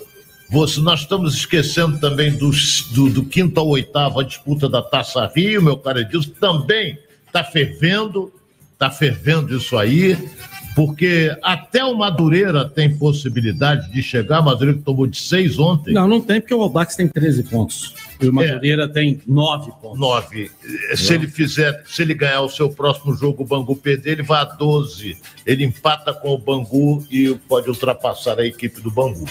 [0.50, 5.26] Você, nós estamos esquecendo também dos- do, do quinto ao oitavo a disputa da Taça
[5.34, 8.32] Rio, meu cara Edilson, também está fervendo,
[8.72, 10.16] está fervendo isso aí.
[10.76, 14.42] Porque até o Madureira tem possibilidade de chegar.
[14.42, 15.94] Madureira tomou de seis ontem.
[15.94, 17.94] Não, não tem, porque o Aldax tem 13 pontos.
[18.20, 20.00] E o Madureira tem 9 pontos.
[20.00, 20.50] Nove.
[20.96, 24.40] Se ele fizer, se ele ganhar o seu próximo jogo, o Bangu perder, ele vai
[24.42, 25.16] a 12.
[25.46, 29.26] Ele empata com o Bangu e pode ultrapassar a equipe do Bangu.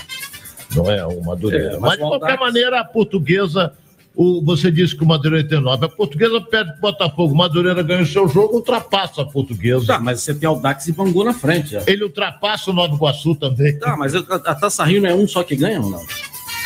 [0.76, 1.74] Não é o Madureira.
[1.74, 3.74] É, mas mas, de qualquer maneira, a portuguesa.
[4.16, 5.86] O, você disse que o Madureira tem 9.
[5.86, 7.34] A portuguesa perde o Botafogo.
[7.34, 9.88] O Madureira ganha o seu jogo, ultrapassa a portuguesa.
[9.88, 11.76] Tá, mas você tem Aldax e Bangu na frente.
[11.76, 11.84] é.
[11.88, 13.76] Ele ultrapassa o Nova Iguaçu também.
[13.80, 16.02] Tá, mas a, a Taça Rio não é um só que ganha ou não?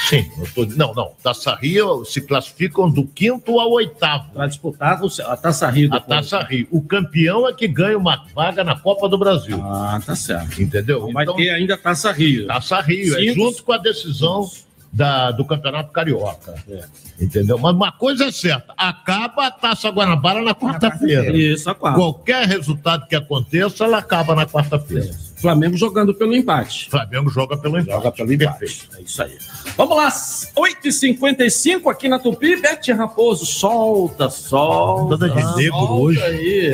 [0.10, 1.12] Sim, eu tô- não, não.
[1.22, 4.32] Taça Rio se classificam do quinto ao oitavo.
[4.34, 4.94] Para disputar
[5.26, 5.94] a Taça Rio.
[5.94, 6.68] A Taça Rio.
[6.72, 9.62] O campeão é que ganha uma vaga na Copa do Brasil.
[9.62, 10.62] Ah, tá certo.
[10.62, 11.00] Entendeu?
[11.10, 12.48] Então vai ter ainda Taça Rio.
[12.48, 14.50] Taça Rio, é junto com a decisão
[14.94, 16.56] da, do Campeonato Carioca.
[16.70, 16.86] É.
[17.20, 17.58] Entendeu?
[17.58, 21.36] Mas uma coisa é certa: acaba a Taça Guanabara na quarta-feira.
[21.36, 22.00] Isso, a quarta.
[22.00, 25.14] Qualquer resultado que aconteça, ela acaba na quarta-feira.
[25.40, 26.90] Flamengo jogando pelo empate.
[26.90, 27.92] Flamengo joga pelo empate.
[27.92, 28.90] Joga pelo empate.
[28.98, 29.38] É isso aí.
[29.78, 32.56] Vamos lá, 8h55 aqui na Tupi.
[32.60, 35.18] Bete Raposo, solta, solta.
[35.18, 36.22] Toda de negro solta hoje.
[36.24, 36.72] Aí.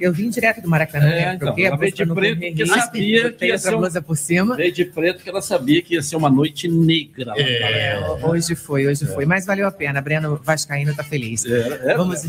[0.00, 1.06] Eu vim direto do Maracanã.
[1.06, 1.34] É, né?
[1.34, 4.16] então, Troquei a ela veio de preto porque sabia que ia ser um- blusa por
[4.16, 4.56] cima.
[4.56, 7.26] Veio de preto que ela sabia que ia ser uma noite negra.
[7.26, 8.26] lá É, Maracanã.
[8.28, 9.24] hoje foi, hoje foi.
[9.24, 10.00] Mas valeu a pena.
[10.00, 11.44] Breno Vascaíno tá feliz.
[11.46, 12.22] É, é, Vamos,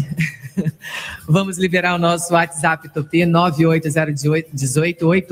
[1.27, 3.25] vamos liberar o nosso WhatsApp Tupi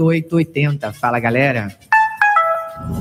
[0.07, 0.93] 9808-188880.
[0.93, 1.75] Fala, galera.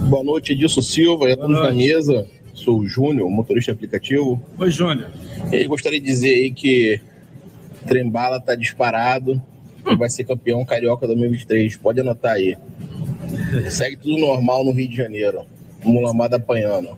[0.09, 2.27] Boa noite, Edilson Silva, já estamos na mesa.
[2.55, 4.42] Sou o Júnior, motorista aplicativo.
[4.59, 5.11] Oi, Júnior.
[5.53, 7.01] E gostaria de dizer aí que
[7.87, 9.40] Trembala tá disparado
[9.87, 11.77] e vai ser campeão carioca 2023.
[11.77, 12.57] Pode anotar aí.
[13.71, 15.42] Segue tudo normal no Rio de Janeiro.
[15.85, 16.97] Mulamada apanhando.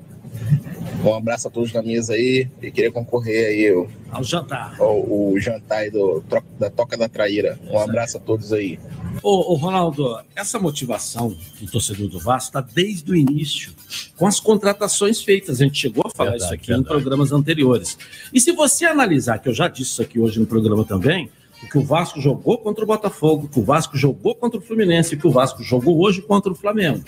[1.04, 4.74] Um abraço a todos na mesa aí e queria concorrer aí ao, Ao jantar.
[4.80, 6.22] ao, ao jantar aí do,
[6.58, 7.58] da Toca da Traíra.
[7.70, 8.78] Um abraço a todos aí.
[9.22, 13.72] Ô, ô, Ronaldo, essa motivação do torcedor do Vasco está desde o início,
[14.16, 15.60] com as contratações feitas.
[15.60, 16.88] A gente chegou a falar Verdade, isso aqui em verdade.
[16.88, 17.98] programas anteriores.
[18.32, 21.30] E se você analisar, que eu já disse isso aqui hoje no programa também,
[21.62, 24.62] o que o Vasco jogou contra o Botafogo, o que o Vasco jogou contra o
[24.62, 27.02] Fluminense, o que o Vasco jogou hoje contra o Flamengo.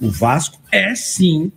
[0.00, 1.50] O Vasco é sim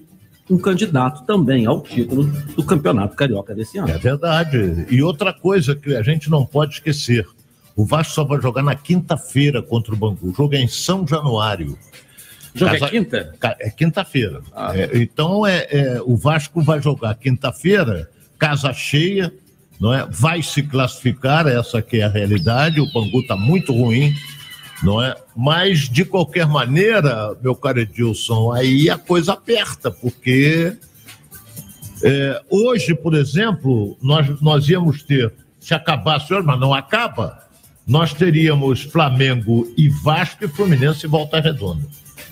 [0.50, 3.90] um candidato também ao título do Campeonato Carioca desse ano.
[3.90, 4.86] É verdade.
[4.90, 7.26] E outra coisa que a gente não pode esquecer:
[7.76, 10.30] o Vasco só vai jogar na quinta-feira contra o Bangu.
[10.30, 11.78] O jogo é em São Januário.
[12.56, 13.36] Jogo é Casa- quinta?
[13.40, 14.42] Ca- É quinta-feira.
[14.74, 19.34] É, então é, é, o Vasco vai jogar quinta-feira, casa cheia,
[19.80, 20.06] não é?
[20.10, 22.80] Vai se classificar, essa que é a realidade.
[22.80, 24.14] O Bangu está muito ruim,
[24.84, 25.16] não é?
[25.36, 30.78] Mas de qualquer maneira, meu caro Edilson, aí a coisa aperta, porque
[32.04, 37.42] é, hoje, por exemplo, nós, nós íamos ter, se acabasse mas não acaba,
[37.86, 41.86] nós teríamos Flamengo e Vasco e Fluminense em volta redonda.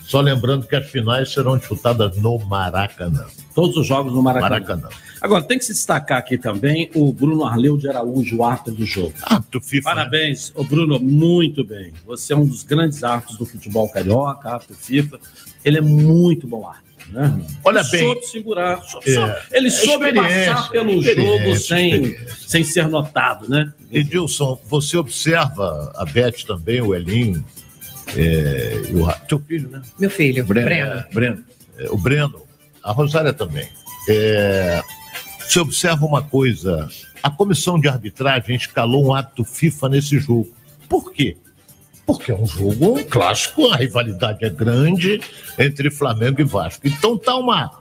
[0.04, 3.26] Só lembrando que as finais serão disputadas no Maracanã.
[3.56, 4.50] Todos os jogos no Maracanã.
[4.50, 4.90] Maracanã.
[5.22, 8.86] Agora, tem que se destacar aqui também o Bruno Arleu de Araújo, o árbitro do
[8.86, 9.14] jogo.
[9.22, 9.84] Árbitro FIFA.
[9.84, 11.94] Parabéns, ô Bruno, muito bem.
[12.06, 15.20] Você é um dos grandes árbitros do futebol carioca, árbitro FIFA.
[15.64, 16.91] Ele é muito bom árbitro.
[17.12, 17.42] Né?
[17.64, 18.02] Olha Ele bem.
[18.06, 18.82] Soube segurar.
[18.84, 19.42] sou- É.
[19.52, 22.36] ele É soube passar pelo experiência, jogo sem, experiência.
[22.48, 23.72] sem ser notado, né?
[23.92, 27.44] Edilson, você observa a Beth também, o Elinho,
[28.16, 29.82] é, e o teu filho, né?
[30.00, 30.70] Meu filho, Breno.
[30.70, 31.44] é, Breno.
[31.78, 32.42] É, o Breno,
[32.84, 33.68] a Rosária também.
[34.10, 34.82] É,
[35.40, 36.88] você observa uma coisa:
[37.22, 40.52] a comissão de arbitragem escalou um ato FIFA nesse jogo.
[40.88, 41.36] Por quê?
[42.06, 45.22] Porque é um jogo um clássico, a rivalidade é grande
[45.58, 46.88] entre Flamengo e Vasco.
[46.88, 47.72] Então tá uma,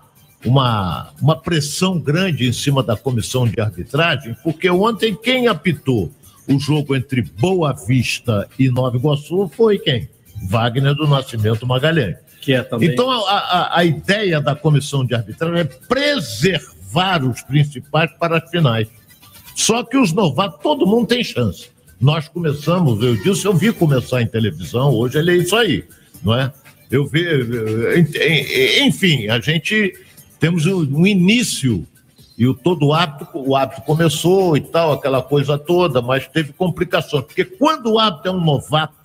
[0.44, 6.12] uma, uma pressão grande em cima da comissão de arbitragem, porque ontem quem apitou
[6.48, 10.09] o jogo entre Boa Vista e Nova Iguaçu foi quem?
[10.48, 12.16] Wagner do Nascimento Magalhães.
[12.40, 12.88] Que é também.
[12.90, 18.48] Então, a, a- a ideia da comissão de arbitragem é preservar os principais para as
[18.50, 18.88] finais.
[19.54, 21.68] Só que os novatos, todo mundo tem chance.
[22.00, 25.84] Nós começamos, eu disse, eu vi começar em televisão, hoje ele é isso aí,
[26.22, 26.52] não é?
[26.90, 29.94] Eu vi, eh, enfim, a gente
[30.38, 31.86] temos um início
[32.38, 36.54] e o todo o hábito, o hábito começou e tal, aquela coisa toda, mas teve
[36.54, 39.00] complicações, porque quando o hábito é um novato,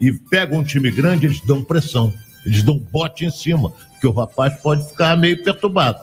[0.00, 2.12] e pega um time grande, eles dão pressão,
[2.46, 5.98] eles dão bote em cima, porque o rapaz pode ficar meio perturbado.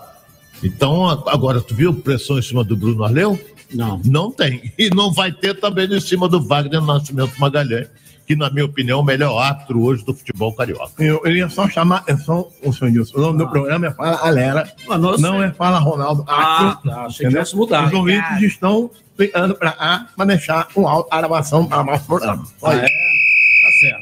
[0.64, 3.40] Então, agora, tu viu pressão em cima do Bruno Arleu?
[3.74, 4.02] Não.
[4.06, 4.72] Não tem.
[4.78, 7.88] E não vai ter também em cima do Wagner Nascimento Magalhães,
[8.28, 10.92] que, na minha opinião, é o melhor árbitro hoje do futebol carioca.
[11.04, 13.18] Eu, eu ia só chamar atenção, o senhor Nilson.
[13.18, 14.74] O nome do programa é Fala Galera.
[14.90, 16.24] Ah, não, não é Fala Ronaldo.
[16.28, 17.88] Ah, Aqui, tá, achei que tivesse mudado.
[17.88, 22.44] Os ouvintes estão ligando para A para deixar um áudio, a gravação para mais programa.
[22.60, 22.86] Só Ah, isso.
[22.86, 23.16] é?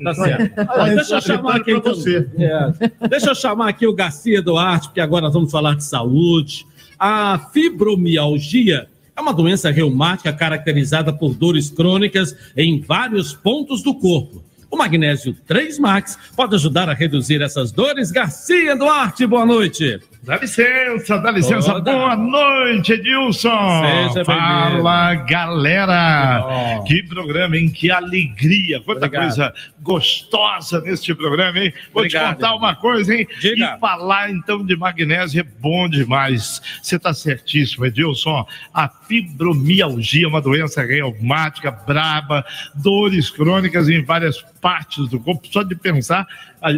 [0.03, 0.67] Tá certo, tá.
[0.69, 2.29] Ah, é deixa eu chamar aqui então- você.
[2.37, 3.07] É.
[3.07, 6.65] Deixa eu chamar aqui o Garcia Duarte, porque agora nós vamos falar de saúde.
[6.99, 14.43] A fibromialgia é uma doença reumática caracterizada por dores crônicas em vários pontos do corpo.
[14.73, 18.09] O magnésio 3 Max pode ajudar a reduzir essas dores.
[18.09, 19.99] Garcia Duarte, boa noite.
[20.23, 21.73] Dá licença, dá licença.
[21.73, 21.91] Toda.
[21.91, 23.81] Boa noite, Edilson.
[24.09, 24.23] Seja.
[24.23, 26.81] Fala, galera.
[26.87, 27.69] Que programa, hein?
[27.69, 28.79] Que alegria.
[28.79, 29.23] Quanta Obrigado.
[29.23, 31.73] coisa gostosa neste programa, hein?
[31.93, 33.27] Vou Obrigado, te contar uma coisa, hein?
[33.41, 33.75] Diga.
[33.75, 36.61] E falar, então, de magnésio é bom demais.
[36.81, 38.45] Você está certíssimo, Edilson.
[38.73, 38.87] A
[39.21, 45.47] fibromialgia uma doença reumática braba, dores crônicas em várias partes do corpo.
[45.51, 46.25] Só de pensar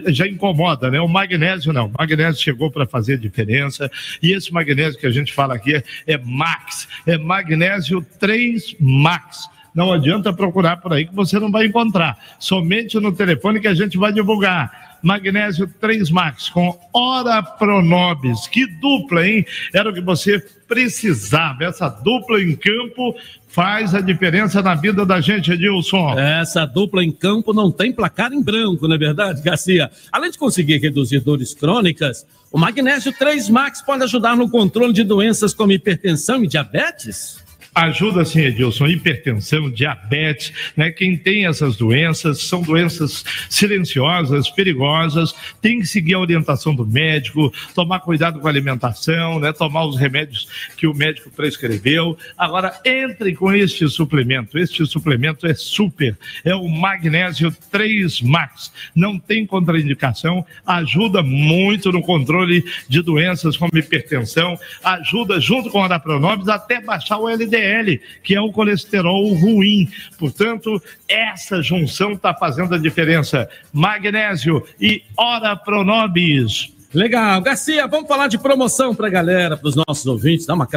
[0.07, 0.99] já incomoda, né?
[0.99, 1.87] O magnésio não.
[1.87, 3.89] O magnésio chegou para fazer diferença.
[4.21, 9.47] E esse magnésio que a gente fala aqui é, é Max, é magnésio 3 Max.
[9.73, 12.17] Não adianta procurar por aí que você não vai encontrar.
[12.39, 14.84] Somente no telefone que a gente vai divulgar.
[15.01, 18.47] Magnésio 3 Max com Ora Pronobis.
[18.47, 19.45] Que dupla, hein?
[19.73, 21.63] Era o que você precisava.
[21.63, 23.15] Essa dupla em campo
[23.47, 26.19] faz a diferença na vida da gente, Edilson.
[26.19, 29.89] Essa dupla em campo não tem placar em branco, não é verdade, Garcia?
[30.11, 35.03] Além de conseguir reduzir dores crônicas, o magnésio 3 Max pode ajudar no controle de
[35.03, 37.44] doenças como hipertensão e diabetes?
[37.75, 40.91] Ajuda sim, Edilson, hipertensão, diabetes, né?
[40.91, 47.53] Quem tem essas doenças são doenças silenciosas, perigosas, tem que seguir a orientação do médico,
[47.73, 49.51] tomar cuidado com a alimentação, né?
[49.51, 52.17] Tomar os remédios que o médico prescreveu.
[52.37, 54.57] Agora, entre com este suplemento.
[54.57, 58.71] Este suplemento é super, é o magnésio 3 Max.
[58.95, 65.87] Não tem contraindicação, ajuda muito no controle de doenças como hipertensão, ajuda junto com a
[65.87, 67.64] Anapronobis até baixar o LDL,
[68.23, 69.89] que é o colesterol ruim.
[70.17, 73.49] Portanto, essa junção está fazendo a diferença.
[73.73, 76.73] Magnésio e Ora Pronobis.
[76.93, 77.41] Legal.
[77.41, 80.67] Garcia, vamos falar de promoção para a galera, para os nossos ouvintes, dar uma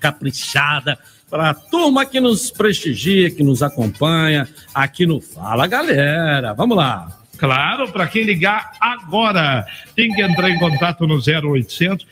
[0.00, 0.98] caprichada
[1.30, 6.52] para a turma que nos prestigia, que nos acompanha aqui no Fala Galera.
[6.52, 7.18] Vamos lá.
[7.38, 12.04] Claro, para quem ligar agora, tem que entrar em contato no 0800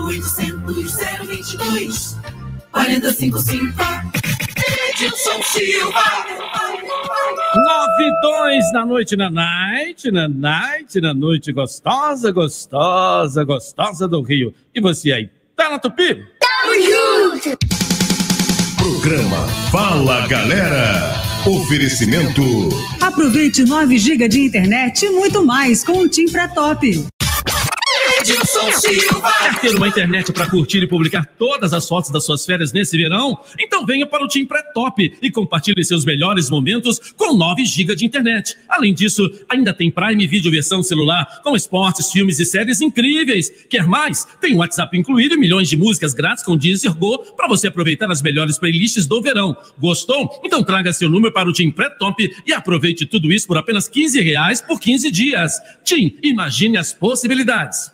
[0.00, 0.92] 0800
[1.24, 2.16] 022
[2.72, 3.74] 455
[4.90, 6.02] Edilson Silva
[7.54, 14.52] 9 2 na noite, na night, na night, na noite gostosa, gostosa, gostosa do Rio.
[14.74, 16.26] E você aí, tá na Tupi?
[16.40, 17.83] Tamo junto!
[18.84, 21.14] Programa Fala Galera.
[21.46, 22.42] Oferecimento.
[23.00, 27.06] Aproveite 9 GB de internet e muito mais com o Tim Pré Top.
[28.24, 32.46] Edilson Silva Quer ter uma internet para curtir e publicar todas as fotos das suas
[32.46, 33.38] férias nesse verão?
[33.60, 37.94] Então venha para o Tim Pré Top e compartilhe seus melhores momentos com 9 GB
[37.94, 38.56] de internet.
[38.66, 43.52] Além disso, ainda tem Prime Video versão celular com esportes, filmes e séries incríveis.
[43.68, 44.26] Quer mais?
[44.40, 48.22] Tem WhatsApp incluído e milhões de músicas grátis com Deezer Go para você aproveitar as
[48.22, 49.54] melhores playlists do verão.
[49.78, 50.40] Gostou?
[50.42, 53.86] Então traga seu número para o Tim Pré Top e aproveite tudo isso por apenas
[53.86, 55.60] 15 reais por 15 dias.
[55.84, 57.93] Tim, imagine as possibilidades.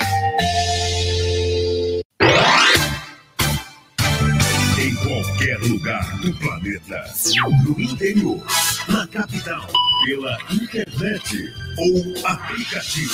[6.91, 8.43] No interior,
[8.89, 9.65] na capital,
[10.05, 13.13] pela internet ou aplicativo.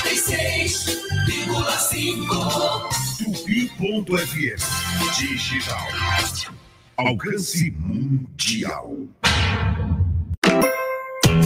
[0.00, 2.88] 96,5
[3.18, 4.62] Tupi.fm
[5.18, 5.86] Digital.
[6.96, 8.96] Alcance mundial.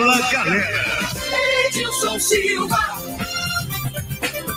[0.00, 0.84] Fala galera.
[1.66, 2.78] Edilson Silva.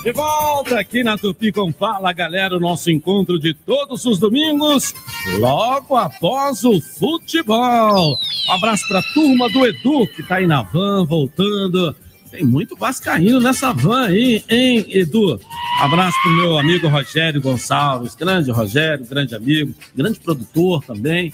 [0.02, 4.94] De volta aqui na Tupi com Fala Galera, o nosso encontro de todos os domingos,
[5.39, 8.16] logo após o futebol.
[8.48, 11.94] Um abraço para a turma do Edu, que está aí na van, voltando.
[12.34, 15.40] Tem muito vascaíno nessa van aí, hein, Edu?
[15.80, 21.32] Abraço pro meu amigo Rogério Gonçalves, grande Rogério, grande amigo, grande produtor também,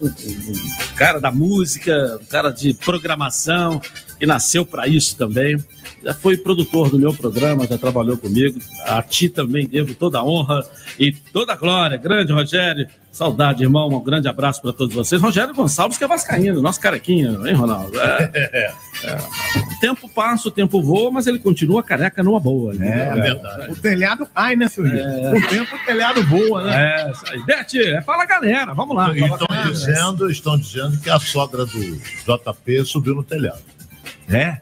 [0.00, 3.82] um, um cara da música, um cara de programação,
[4.20, 5.56] que nasceu para isso também.
[6.04, 8.60] Já foi produtor do meu programa, já trabalhou comigo.
[8.84, 10.62] A ti também devo toda a honra
[10.98, 11.96] e toda a glória.
[11.96, 13.88] Grande Rogério, saudade, irmão.
[13.88, 15.20] Um grande abraço para todos vocês.
[15.20, 17.98] Rogério Gonçalves, que é vascaíno, nosso carequinha, hein, Ronaldo?
[17.98, 18.30] É.
[18.34, 19.16] É.
[19.56, 22.74] O tempo passa, o tempo voa, mas ele continua careca numa boa.
[22.74, 23.08] Né?
[23.08, 23.72] É verdade.
[23.72, 24.84] O telhado cai, né, Gil?
[24.84, 27.12] Com o tempo o telhado voa, né?
[27.32, 27.38] É.
[27.46, 29.16] Bete, é, fala galera, vamos lá.
[29.16, 33.79] E Fala, estão dizendo, estão dizendo que a sogra do JP subiu no telhado.
[34.30, 34.60] É?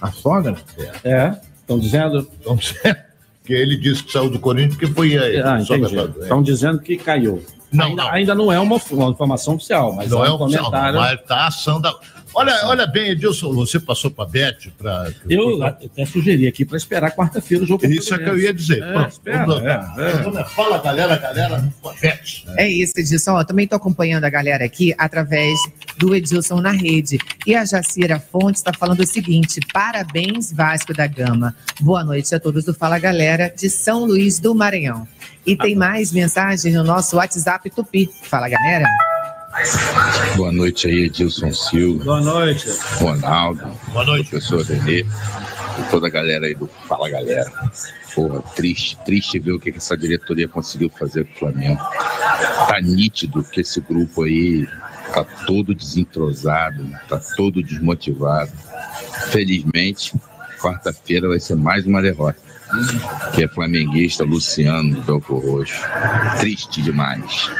[0.00, 0.56] A sogra?
[1.04, 1.34] É.
[1.60, 2.18] Estão dizendo.
[2.38, 2.96] Estão dizendo
[3.44, 5.38] que ele disse que saiu do Corinthians que foi aí.
[5.40, 7.44] Ah, da- Estão dizendo que caiu.
[7.72, 8.10] Não, ainda, não.
[8.10, 10.98] ainda não é uma, uma informação oficial, mas não é é um oficial, comentário.
[11.00, 11.88] mas tá assando.
[11.88, 11.98] a-
[12.38, 15.10] Olha, olha bem, Edilson, você passou para Beth para.
[15.26, 17.86] Eu até sugeri aqui para esperar quarta-feira o jogo.
[17.86, 18.82] Isso é que eu ia dizer.
[18.82, 20.44] É, Pronto, espera, é, é.
[20.44, 22.44] Fala, galera, galera, Beth.
[22.58, 23.32] É isso, Edilson.
[23.32, 25.58] Ó, também estou acompanhando a galera aqui através
[25.96, 27.16] do Edilson na rede.
[27.46, 31.56] E a Jacira Fontes está falando o seguinte: parabéns, Vasco da Gama.
[31.80, 35.08] Boa noite a todos do Fala Galera de São Luís do Maranhão.
[35.46, 38.10] E tem mais mensagens no nosso WhatsApp Tupi.
[38.24, 38.86] Fala, galera.
[40.36, 42.04] Boa noite aí, Edilson Silva.
[42.04, 42.68] Boa noite.
[42.98, 43.66] Ronaldo.
[43.92, 44.30] Boa noite.
[44.30, 45.00] Professor Renê.
[45.00, 47.50] E toda a galera aí do Fala Galera.
[48.14, 51.82] Porra, triste, triste ver o que essa diretoria conseguiu fazer com o Flamengo.
[52.68, 54.66] Tá nítido que esse grupo aí
[55.12, 58.52] tá todo desentrosado, tá todo desmotivado.
[59.30, 60.14] Felizmente,
[60.60, 62.40] quarta-feira vai ser mais uma derrota.
[63.34, 65.80] Que é flamenguista Luciano Belco Roxo.
[66.40, 67.50] Triste demais.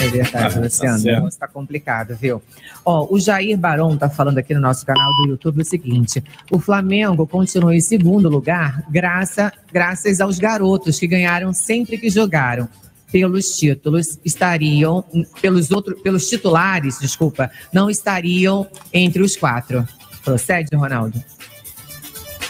[0.00, 0.98] É verdade, tá Luciano.
[0.98, 1.28] certo.
[1.28, 2.42] Está complicado, viu?
[2.84, 6.58] Ó, o Jair Barão está falando aqui no nosso canal do YouTube o seguinte: o
[6.58, 12.68] Flamengo continua em segundo lugar graça, graças aos garotos que ganharam sempre que jogaram.
[13.12, 15.04] Pelos títulos, estariam,
[15.42, 19.84] pelos outros, pelos titulares, desculpa, não estariam entre os quatro.
[20.24, 21.20] Procede, Ronaldo?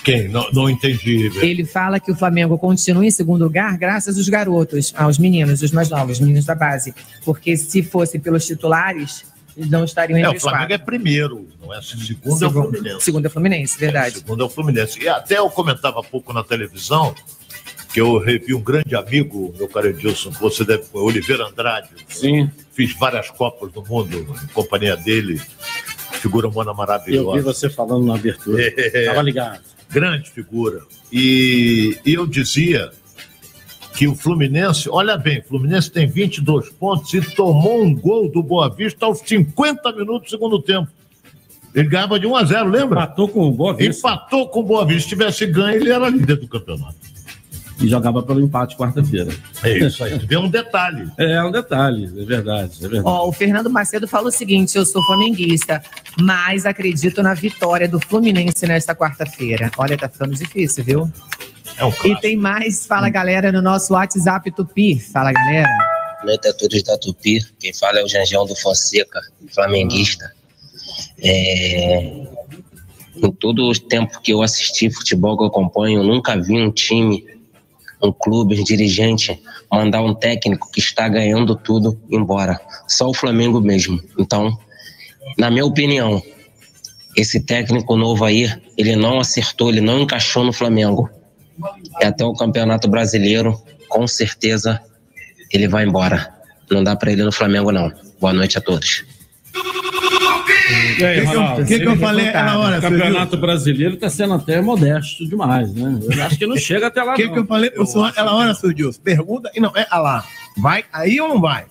[0.05, 0.29] Quem?
[0.29, 1.31] Não, não entendi.
[1.43, 5.73] Ele fala que o Flamengo continua em segundo lugar graças aos garotos, aos meninos, os
[5.73, 6.95] mais novos, os meninos da base.
[7.25, 9.25] Porque se fosse pelos titulares,
[9.57, 10.75] eles não estariam É, entre o os Flamengo quatro.
[10.75, 11.81] é primeiro, não é?
[11.83, 13.05] Segundo é o Fluminense.
[13.05, 14.15] Segundo é o Fluminense, verdade.
[14.19, 15.03] Segundo é o Fluminense.
[15.03, 17.15] E até eu comentava há pouco na televisão
[17.93, 21.89] que eu revi um grande amigo, meu caro Edilson, que você deve Oliveira Andrade.
[22.09, 22.49] Sim.
[22.73, 25.41] Fiz várias Copas do Mundo em companhia dele.
[26.13, 27.43] Figura humana Eu vi maravilhosa.
[27.43, 28.63] você falando na abertura.
[28.63, 29.07] É.
[29.07, 29.61] Tava ligado.
[29.91, 30.81] Grande figura.
[31.13, 32.91] E, e eu dizia
[33.97, 38.43] que o Fluminense, olha bem, o Fluminense tem 22 pontos e tomou um gol do
[38.43, 40.91] Boa Vista aos 50 minutos do segundo tempo.
[41.75, 43.03] Ele ganhava de 1 a 0, lembra?
[43.03, 44.09] Empatou com o Boa Vista.
[44.09, 45.03] Empatou com o Boa Vista.
[45.03, 47.10] Se tivesse ganho, ele era líder do campeonato.
[47.81, 49.33] E jogava pelo empate quarta-feira.
[49.63, 50.19] É isso aí.
[50.19, 51.11] Vê um detalhe.
[51.17, 53.03] É um detalhe, é verdade, é verdade.
[53.07, 55.83] Ó, o Fernando Macedo fala o seguinte: eu sou flamenguista,
[56.21, 59.71] mas acredito na vitória do Fluminense nesta quarta-feira.
[59.79, 61.13] Olha, tá ficando difícil, viu?
[61.79, 64.99] É um E tem mais Fala Galera no nosso WhatsApp Tupi.
[65.01, 65.69] Fala Galera.
[66.25, 67.41] noite a todos da Tupi.
[67.59, 69.21] Quem fala é o Janjão do Fonseca,
[69.55, 70.31] flamenguista.
[71.23, 72.27] É,
[73.17, 76.71] Em todo o tempo que eu assisti futebol que eu acompanho, eu nunca vi um
[76.71, 77.25] time,
[78.03, 79.41] um clube, um dirigente
[79.71, 82.61] mandar um técnico que está ganhando tudo embora.
[82.89, 84.01] Só o Flamengo mesmo.
[84.19, 84.57] Então,
[85.39, 86.23] na minha opinião,
[87.17, 91.09] esse técnico novo aí, ele não acertou, ele não encaixou no Flamengo.
[92.01, 94.81] e até o Campeonato Brasileiro, com certeza
[95.53, 96.33] ele vai embora.
[96.71, 97.93] Não dá para ele no Flamengo, não.
[98.21, 99.05] Boa noite a todos.
[100.71, 104.61] Aí, Que que eu- que eu falei aquela hora, O Campeonato Brasileiro está sendo até
[104.61, 105.99] modesto demais, né?
[106.03, 108.55] Eu acho que não chega até lá, O que, eu falei pro senhor aquela hora,
[108.55, 109.01] seu Dilson?
[109.03, 110.25] Pergunta e não, é ah lá.
[110.59, 111.65] Vai aí ou não vai?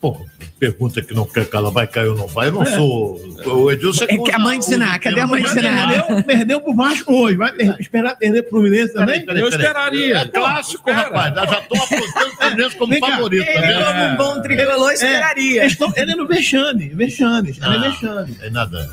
[0.00, 0.26] Pô,
[0.58, 2.48] pergunta que não quer que ela vai cair ou não vai.
[2.48, 2.66] Eu não É.
[2.76, 3.16] sou.
[3.46, 5.88] O Edilson É que a mãe de Siná, cadê a mãe de Siná?
[5.88, 7.36] Perdeu, perdeu pro Vasco hoje.
[7.36, 9.24] Vai per- esperar perder pro Fluminense também?
[9.24, 10.12] Peraí, peraí, peraí.
[10.12, 11.36] É clássico, rapaz.
[11.36, 13.44] Eu já estou apontando o Fluminense como Vem favorito.
[13.44, 13.84] tá É, vendo?
[13.84, 15.62] como um bom tricolor esperaria.
[15.62, 18.36] Eles tão- Ele é no Vexame, Vexame, ele é Ah, Vexame.
[18.42, 18.90] É nada.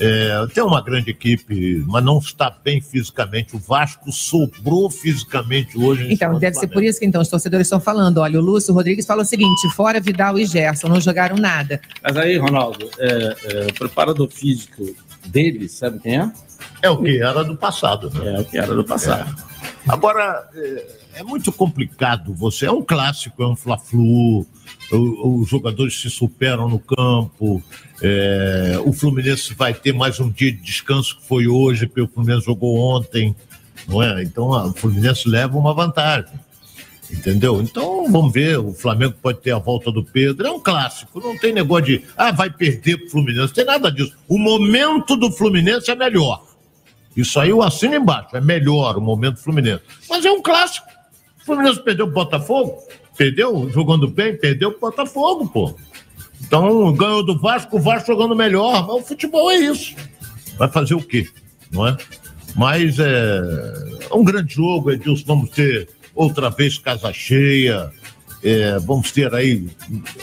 [0.00, 3.56] É, tem uma grande equipe, mas não está bem fisicamente.
[3.56, 6.06] O Vasco sobrou fisicamente hoje.
[6.12, 8.18] Então, deve ser por isso que então os torcedores estão falando.
[8.18, 11.80] Olha, o Lúcio Rodrigues falou o seguinte: fora Vidal e Gerson, não jogaram nada.
[12.02, 14.94] Mas aí, Ronaldo, é, é, o preparador físico
[15.26, 16.30] dele, sabe quem é?
[16.80, 18.10] É o que era do passado.
[18.10, 18.36] Né?
[18.36, 19.47] É o que era do passado.
[19.86, 22.66] Agora, é, é muito complicado você.
[22.66, 24.46] É um clássico, é um Fla-Flu.
[24.92, 27.62] Os jogadores se superam no campo.
[28.02, 32.08] é, o Fluminense vai ter mais um dia de descanso que foi hoje, porque o
[32.08, 33.34] Fluminense jogou ontem.
[33.86, 34.22] Não é?
[34.22, 36.38] Então, o Fluminense leva uma vantagem.
[37.10, 37.60] Entendeu?
[37.62, 38.58] Então, vamos ver.
[38.58, 40.46] O Flamengo pode ter a volta do Pedro.
[40.46, 41.20] É um clássico.
[41.20, 43.46] Não tem negócio de, ah, vai perder pro Fluminense.
[43.46, 44.14] Não tem nada disso.
[44.28, 46.47] O momento do Fluminense é melhor.
[47.18, 48.36] Isso aí eu assino embaixo.
[48.36, 49.82] É melhor o momento do Fluminense.
[50.08, 50.86] Mas é um clássico.
[51.42, 52.78] O Fluminense perdeu pro Botafogo.
[53.16, 55.74] Perdeu jogando bem, perdeu pro Botafogo, pô.
[56.40, 58.86] Então, ganhou do Vasco, o Vasco jogando melhor.
[58.86, 59.96] Mas o futebol é isso.
[60.56, 61.28] Vai fazer o quê?
[61.72, 61.96] Não é?
[62.54, 63.40] Mas é,
[64.08, 65.24] é um grande jogo, Edilson.
[65.26, 67.90] Vamos ter outra vez casa cheia.
[68.44, 69.68] É, vamos ter aí.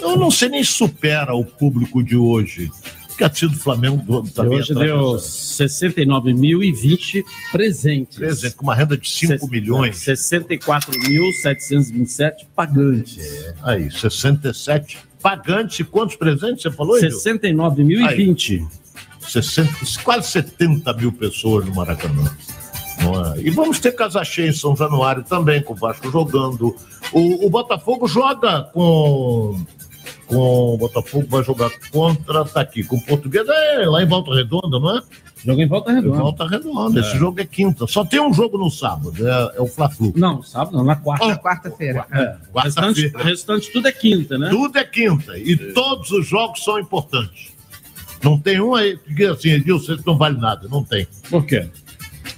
[0.02, 2.72] Eu não sei nem supera o público de hoje.
[3.18, 4.59] Que a sido do Flamengo do- também.
[4.59, 5.28] Hoje atrás deu dessa-
[5.68, 8.18] 69.020 presentes.
[8.18, 9.97] Presente, com uma renda de 5 milhões.
[9.99, 13.18] 64.727 pagantes.
[13.63, 15.86] Aí, 67 pagantes.
[15.89, 17.18] Quantos presentes você falou, Edilson?
[17.20, 18.66] 69.020.
[19.28, 19.70] 60,
[20.03, 22.32] quase 70 mil pessoas no Maracanã.
[23.36, 23.41] É?
[23.41, 26.76] E vamos ter casa cheia em São Januário também, com o Vasco jogando.
[27.11, 29.59] O, o Botafogo joga com.
[30.28, 34.34] Com o Botafogo vai jogar contra, tá aqui, com o Português, é lá em Volta
[34.34, 35.01] Redonda, não é?
[35.45, 36.15] Jogo em Volta Redonda.
[36.15, 36.99] Em Volta Redonda.
[36.99, 37.19] Esse É.
[37.19, 37.86] jogo é quinta.
[37.86, 40.13] Só tem um jogo no sábado, é, é o Fla-Flu.
[40.15, 41.28] Não, sábado não, na quarta.
[41.28, 42.05] Na quarta-feira.
[42.11, 42.36] É.
[42.51, 44.49] O restante, o restante tudo é quinta, né?
[44.49, 45.38] Tudo é quinta.
[45.38, 47.53] E todos os jogos são importantes.
[48.23, 50.67] Não tem um aí que assim, Edilson, não vale nada.
[50.67, 51.07] Não tem.
[51.30, 51.69] Por quê?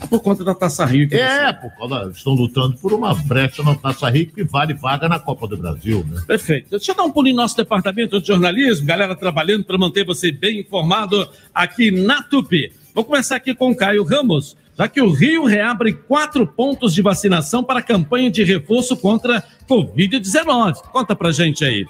[0.09, 1.09] Por conta da Taça Rio.
[1.11, 5.19] É, por causa, estão lutando por uma brecha na Taça Rio que vale vaga na
[5.19, 6.21] Copa do Brasil, né?
[6.25, 6.69] Perfeito.
[6.69, 10.31] Deixa eu dar um pulinho no nosso departamento de jornalismo, galera trabalhando para manter você
[10.31, 12.71] bem informado aqui na Tupi.
[12.93, 17.01] Vou começar aqui com o Caio Ramos, já que o Rio reabre quatro pontos de
[17.01, 20.75] vacinação para a campanha de reforço contra Covid-19.
[20.91, 21.85] Conta pra gente aí.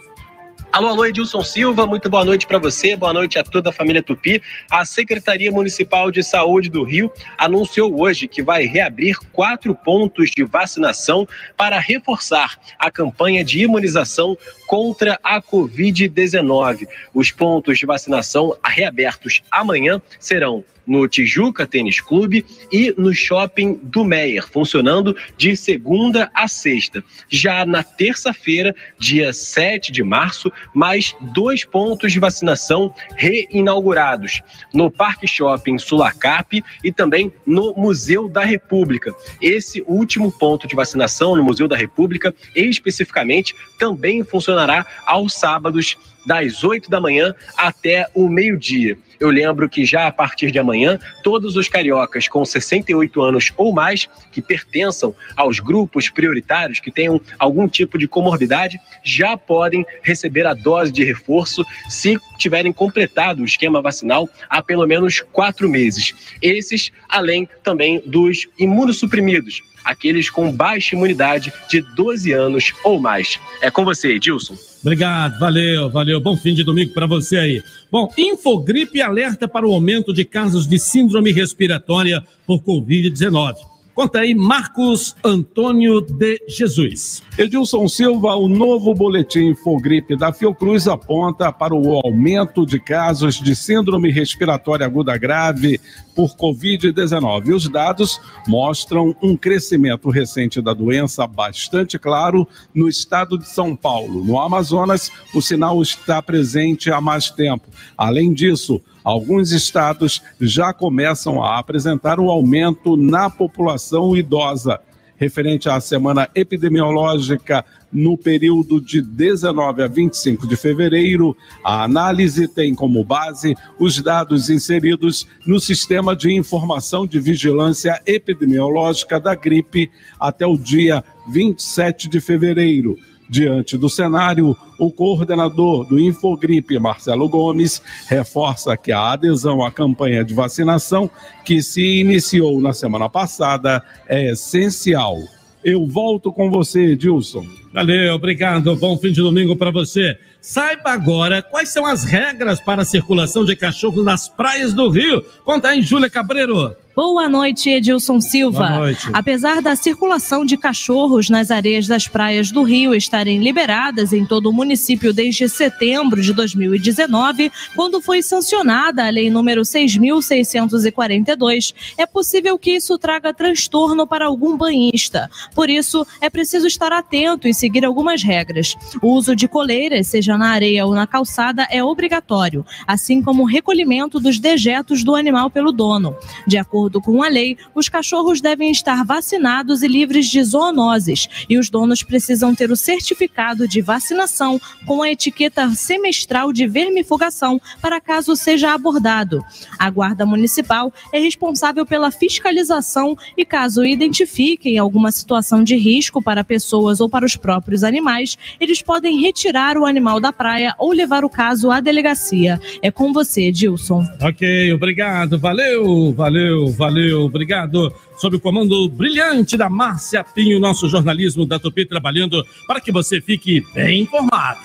[0.71, 4.03] Alô, alô, Edilson Silva, muito boa noite para você, boa noite a toda a família
[4.03, 4.41] Tupi.
[4.69, 10.43] A Secretaria Municipal de Saúde do Rio anunciou hoje que vai reabrir quatro pontos de
[10.43, 14.37] vacinação para reforçar a campanha de imunização
[14.67, 16.87] contra a Covid-19.
[17.13, 24.05] Os pontos de vacinação reabertos amanhã serão no Tijuca Tênis Clube e no Shopping do
[24.05, 27.03] Meier, funcionando de segunda a sexta.
[27.29, 34.41] Já na terça-feira, dia 7 de março, mais dois pontos de vacinação reinaugurados
[34.73, 39.13] no Parque Shopping Sulacap e também no Museu da República.
[39.41, 46.63] Esse último ponto de vacinação no Museu da República, especificamente, também funcionará aos sábados das
[46.63, 48.97] 8 da manhã até o meio-dia.
[49.19, 53.73] Eu lembro que já a partir de amanhã, todos os cariocas com 68 anos ou
[53.73, 60.45] mais que pertençam aos grupos prioritários, que tenham algum tipo de comorbidade, já podem receber
[60.45, 66.13] a dose de reforço se tiverem completado o esquema vacinal há pelo menos quatro meses.
[66.41, 73.39] Esses, além também dos imunossuprimidos, aqueles com baixa imunidade de 12 anos ou mais.
[73.61, 74.55] É com você, Edilson.
[74.81, 76.19] Obrigado, valeu, valeu.
[76.19, 77.63] Bom fim de domingo para você aí.
[77.91, 83.55] Bom, Infogripe alerta para o aumento de casos de síndrome respiratória por Covid-19.
[83.97, 87.23] Conta aí, Marcos Antônio de Jesus.
[87.35, 93.55] Edilson Silva, o novo boletim Infogripe da Fiocruz aponta para o aumento de casos de
[93.55, 95.81] síndrome respiratória aguda grave
[96.15, 97.55] por Covid-19.
[97.55, 104.23] Os dados mostram um crescimento recente da doença bastante claro no estado de São Paulo.
[104.23, 107.67] No Amazonas, o sinal está presente há mais tempo.
[107.97, 114.81] Além disso, alguns estados já começam a apresentar um aumento na população idosa.
[115.15, 122.75] Referente à semana epidemiológica no período de 19 a 25 de fevereiro, a análise tem
[122.75, 129.89] como base os dados inseridos no Sistema de Informação de Vigilância Epidemiológica da Gripe
[130.19, 132.97] até o dia 27 de fevereiro.
[133.29, 140.23] Diante do cenário, o coordenador do Infogripe, Marcelo Gomes, reforça que a adesão à campanha
[140.23, 141.09] de vacinação,
[141.43, 145.17] que se iniciou na semana passada, é essencial.
[145.63, 147.45] Eu volto com você, Dilson.
[147.77, 148.75] Valeu, obrigado.
[148.75, 150.17] Bom fim de domingo para você.
[150.41, 155.23] Saiba agora quais são as regras para a circulação de cachorros nas praias do Rio.
[155.45, 156.75] Conta aí, Júlia Cabreiro.
[156.97, 158.69] Boa noite, Edilson Silva.
[158.69, 159.07] Boa noite.
[159.13, 164.49] Apesar da circulação de cachorros nas areias das praias do Rio estarem liberadas em todo
[164.49, 172.57] o município desde setembro de 2019, quando foi sancionada a Lei número 6.642, é possível
[172.57, 175.29] que isso traga transtorno para algum banhista.
[175.53, 178.77] Por isso, é preciso estar atento e seguir algumas regras.
[179.01, 183.45] O uso de coleiras, seja na areia ou na calçada, é obrigatório, assim como o
[183.45, 186.15] recolhimento dos dejetos do animal pelo dono.
[186.47, 191.57] De acordo com a lei, os cachorros devem estar vacinados e livres de zoonoses, e
[191.57, 197.99] os donos precisam ter o certificado de vacinação com a etiqueta semestral de vermifugação para
[197.99, 199.43] caso seja abordado.
[199.77, 206.45] A Guarda Municipal é responsável pela fiscalização e, caso identifiquem alguma situação de risco para
[206.45, 211.23] pessoas ou para os próprios animais, eles podem retirar o animal da praia ou levar
[211.23, 212.59] o caso à delegacia.
[212.81, 214.05] É com você, Dilson.
[214.21, 217.93] Ok, obrigado, valeu, valeu, valeu, obrigado.
[218.17, 223.21] Sob o comando brilhante da Márcia Pinho, nosso jornalismo da Tupi trabalhando para que você
[223.21, 224.59] fique bem informado.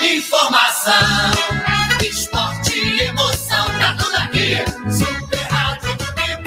[0.00, 0.94] Informação,
[2.00, 4.56] esporte e emoção, tá tudo aqui.
[4.90, 6.40] Super Rádio Tupi,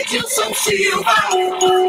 [0.00, 1.81] Edilson Silva.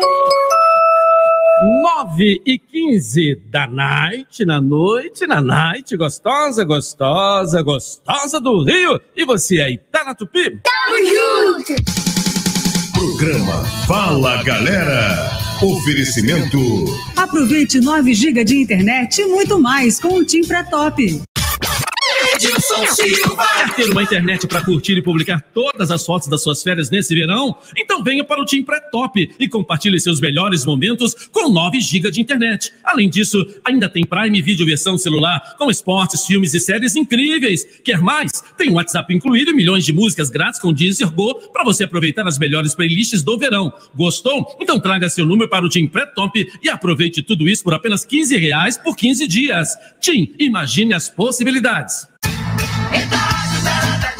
[2.03, 8.99] 9 e 15 da night, na noite, na night, gostosa, gostosa, gostosa do Rio.
[9.15, 10.59] E você aí, tá na Tupi?
[10.61, 11.81] Tamo junto!
[12.93, 15.31] Programa Fala Galera.
[15.61, 16.59] Oferecimento.
[17.15, 21.23] Aproveite 9 GB de internet e muito mais com o Tim Pré-Top.
[22.43, 23.47] Edilson Silva.
[23.55, 27.15] Quer ter uma internet para curtir e publicar todas as fotos das suas férias nesse
[27.15, 27.55] verão?
[27.77, 32.19] Então venha para o Tim Pré-Top e compartilhe seus melhores momentos com 9 GB de
[32.19, 32.73] internet.
[32.83, 37.65] Além disso, ainda tem Prime Video versão celular com esportes, filmes e séries incríveis.
[37.81, 38.43] Quer mais?
[38.57, 42.37] Tem WhatsApp incluído e milhões de músicas grátis com Deezer Go para você aproveitar as
[42.37, 43.71] melhores playlists do verão.
[43.95, 44.57] Gostou?
[44.59, 48.35] Então traga seu número para o Tim Pré-Top e aproveite tudo isso por apenas 15
[48.35, 49.69] reais por 15 dias.
[50.01, 52.11] Tim, imagine as possibilidades.
[52.93, 54.12] Eu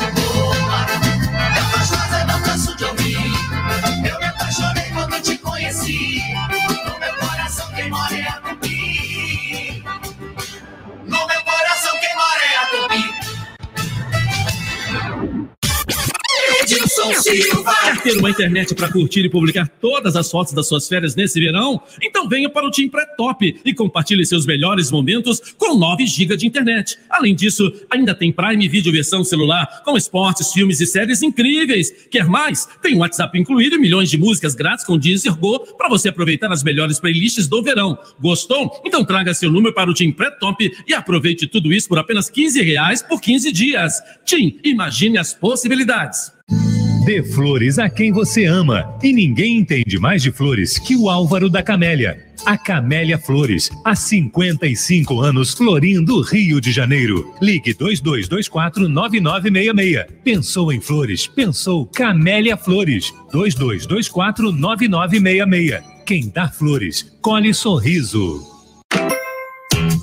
[16.94, 17.74] Silva.
[17.84, 21.40] Quer ter uma internet para curtir e publicar todas as fotos das suas férias nesse
[21.40, 21.82] verão?
[22.02, 26.46] Então venha para o Tim Pré-Top e compartilhe seus melhores momentos com 9 GB de
[26.46, 26.98] internet.
[27.10, 31.92] Além disso, ainda tem Prime Video versão celular com esportes, filmes e séries incríveis.
[32.12, 32.68] Quer mais?
[32.82, 36.64] Tem WhatsApp incluído e milhões de músicas grátis com Deezer Go para você aproveitar as
[36.64, 37.98] melhores playlists do verão.
[38.20, 38.82] Gostou?
[38.86, 42.62] Então traga seu número para o Tim Pré-Top e aproveite tudo isso por apenas 15
[42.62, 44.02] reais por 15 dias.
[44.26, 46.32] Tim, imagine as possibilidades.
[47.06, 48.98] Dê flores a quem você ama.
[49.04, 52.26] E ninguém entende mais de flores que o Álvaro da Camélia.
[52.46, 57.36] A Camélia Flores, há 55 anos florindo Rio de Janeiro.
[57.42, 60.06] Ligue 2224-9966.
[60.24, 61.28] Pensou em flores?
[61.28, 63.12] Pensou Camélia Flores.
[63.34, 65.84] 2224-9966.
[66.06, 68.53] Quem dá flores, colhe sorriso.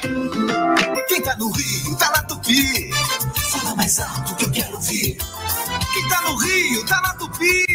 [0.00, 2.90] Quem tá no Rio, tá na Tupi.
[3.50, 5.18] Fala mais alto que eu quero ouvir.
[5.92, 7.69] Quem tá no Rio, tá na Tupi.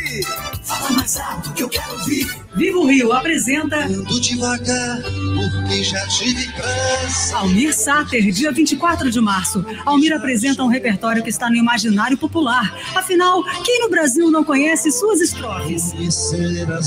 [0.64, 2.46] Fala mais alto que eu quero ouvir.
[2.56, 7.36] Viva o Rio apresenta Ando devagar, porque já tive pressa.
[7.38, 9.66] Almir Sater, dia 24 de março.
[9.86, 12.74] Almir apresenta um repertório que está no imaginário popular.
[12.96, 15.94] Afinal, quem no Brasil não conhece suas estrofes?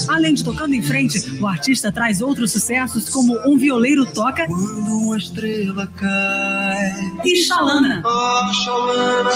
[0.09, 4.99] Além de tocando em frente, o artista traz outros sucessos como Um Violeiro Toca Quando
[4.99, 6.95] uma estrela cai.
[7.25, 8.03] e Xalana.
[8.07, 9.23] Oh, Xalana,